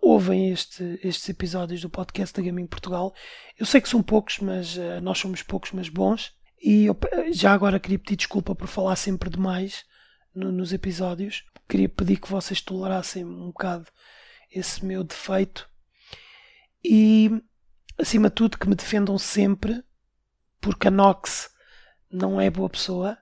ouvem 0.00 0.50
este, 0.50 0.98
estes 1.02 1.28
episódios 1.28 1.82
do 1.82 1.90
podcast 1.90 2.34
da 2.34 2.42
Gaming 2.42 2.66
Portugal. 2.66 3.14
Eu 3.58 3.66
sei 3.66 3.78
que 3.82 3.90
são 3.90 4.02
poucos, 4.02 4.38
mas 4.38 4.78
uh, 4.78 5.02
nós 5.02 5.18
somos 5.18 5.42
poucos, 5.42 5.72
mas 5.72 5.90
bons. 5.90 6.32
E 6.62 6.86
eu, 6.86 6.98
já 7.30 7.52
agora 7.52 7.78
queria 7.78 7.98
pedir 7.98 8.16
desculpa 8.16 8.54
por 8.54 8.66
falar 8.66 8.96
sempre 8.96 9.28
demais 9.28 9.84
no, 10.34 10.50
nos 10.50 10.72
episódios. 10.72 11.44
Queria 11.68 11.90
pedir 11.90 12.16
que 12.18 12.30
vocês 12.30 12.62
tolerassem 12.62 13.22
um 13.22 13.48
bocado 13.48 13.86
esse 14.50 14.82
meu 14.82 15.04
defeito. 15.04 15.68
E, 16.82 17.30
acima 17.98 18.30
de 18.30 18.34
tudo, 18.34 18.56
que 18.56 18.68
me 18.68 18.74
defendam 18.74 19.18
sempre 19.18 19.84
porque 20.60 20.88
a 20.88 20.90
Nox 20.90 21.50
não 22.10 22.40
é 22.40 22.50
boa 22.50 22.68
pessoa, 22.68 23.16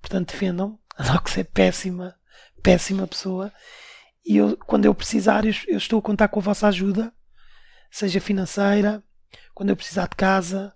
portanto 0.00 0.32
defendam. 0.32 0.78
A 0.96 1.12
Nox 1.12 1.38
é 1.38 1.44
péssima, 1.44 2.14
péssima 2.62 3.06
pessoa. 3.06 3.52
E 4.24 4.36
eu, 4.36 4.56
quando 4.56 4.84
eu 4.84 4.94
precisar, 4.94 5.44
eu, 5.44 5.52
eu 5.68 5.78
estou 5.78 5.98
a 5.98 6.02
contar 6.02 6.28
com 6.28 6.40
a 6.40 6.42
vossa 6.42 6.68
ajuda, 6.68 7.12
seja 7.90 8.20
financeira, 8.20 9.02
quando 9.54 9.70
eu 9.70 9.76
precisar 9.76 10.08
de 10.08 10.16
casa, 10.16 10.74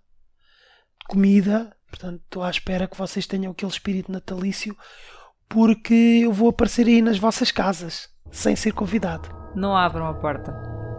de 1.01 1.07
comida. 1.07 1.75
Portanto, 1.88 2.21
estou 2.25 2.42
à 2.42 2.51
espera 2.51 2.88
que 2.88 2.97
vocês 2.97 3.27
tenham 3.27 3.53
aquele 3.53 3.71
espírito 3.71 4.11
natalício, 4.11 4.77
porque 5.49 6.21
eu 6.25 6.33
vou 6.33 6.49
aparecer 6.49 6.87
aí 6.87 7.01
nas 7.01 7.19
vossas 7.19 7.51
casas, 7.51 8.09
sem 8.31 8.57
ser 8.57 8.73
convidado. 8.73 9.29
Não 9.55 9.77
abram 9.77 10.07
a 10.07 10.14
porta, 10.14 10.53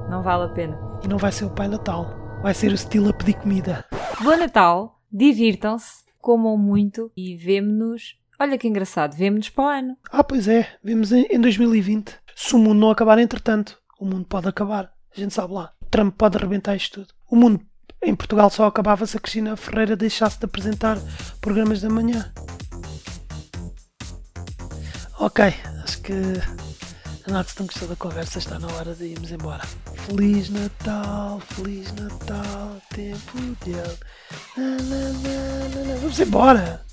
não 0.10 0.24
vale 0.24 0.46
a 0.46 0.54
pena. 0.54 0.80
E 1.04 1.08
não 1.08 1.18
vai 1.18 1.32
ser 1.32 1.46
o 1.46 1.52
Pai 1.52 1.68
Natal, 1.68 2.40
vai 2.42 2.54
ser 2.54 2.72
o 2.72 2.76
estilo 2.76 3.10
a 3.10 3.14
pedir 3.14 3.36
comida. 3.36 3.86
Bom 4.24 4.36
Natal! 4.38 4.97
Divirtam-se, 5.12 6.04
comam 6.20 6.58
muito 6.58 7.12
e 7.16 7.36
vemo-nos. 7.36 8.18
Olha 8.40 8.58
que 8.58 8.68
engraçado, 8.68 9.16
vemo-nos 9.16 9.50
para 9.50 9.64
o 9.64 9.68
ano. 9.68 9.98
Ah, 10.12 10.24
pois 10.24 10.48
é, 10.48 10.68
vemos 10.84 11.12
em, 11.12 11.26
em 11.30 11.40
2020. 11.40 12.16
Se 12.36 12.56
o 12.56 12.60
mundo 12.60 12.80
não 12.80 12.92
acabar 12.92 13.18
entretanto, 13.18 13.82
o 14.00 14.06
mundo 14.06 14.26
pode 14.26 14.48
acabar. 14.48 14.92
A 15.16 15.20
gente 15.20 15.34
sabe 15.34 15.54
lá. 15.54 15.74
Trump 15.90 16.16
pode 16.16 16.38
arrebentar 16.38 16.76
isto 16.76 17.02
tudo. 17.02 17.14
O 17.30 17.36
mundo 17.36 17.62
em 18.04 18.16
Portugal 18.16 18.50
só 18.50 18.66
acabava 18.66 19.06
se 19.06 19.18
a 19.18 19.20
Cristina 19.20 19.58
Ferreira 19.58 19.96
deixasse 19.96 20.38
de 20.40 20.46
apresentar 20.46 20.98
programas 21.42 21.82
da 21.82 21.90
manhã. 21.90 22.32
Ok, 25.20 25.46
acho 25.84 26.02
que 26.04 26.14
Renato, 27.28 27.52
se 27.52 27.60
não 27.60 27.68
gostou 27.68 27.90
da 27.90 27.96
conversa, 27.98 28.40
está 28.40 28.58
na 28.58 28.68
hora 28.72 28.96
de 28.96 29.04
irmos 29.04 29.30
embora. 29.34 29.62
Feliz 30.06 30.50
Natal, 30.50 31.42
Feliz 31.42 31.92
Natal, 31.92 32.82
tempo 32.90 33.38
dele 33.66 33.98
Vamos 36.00 36.20
embora! 36.22 36.86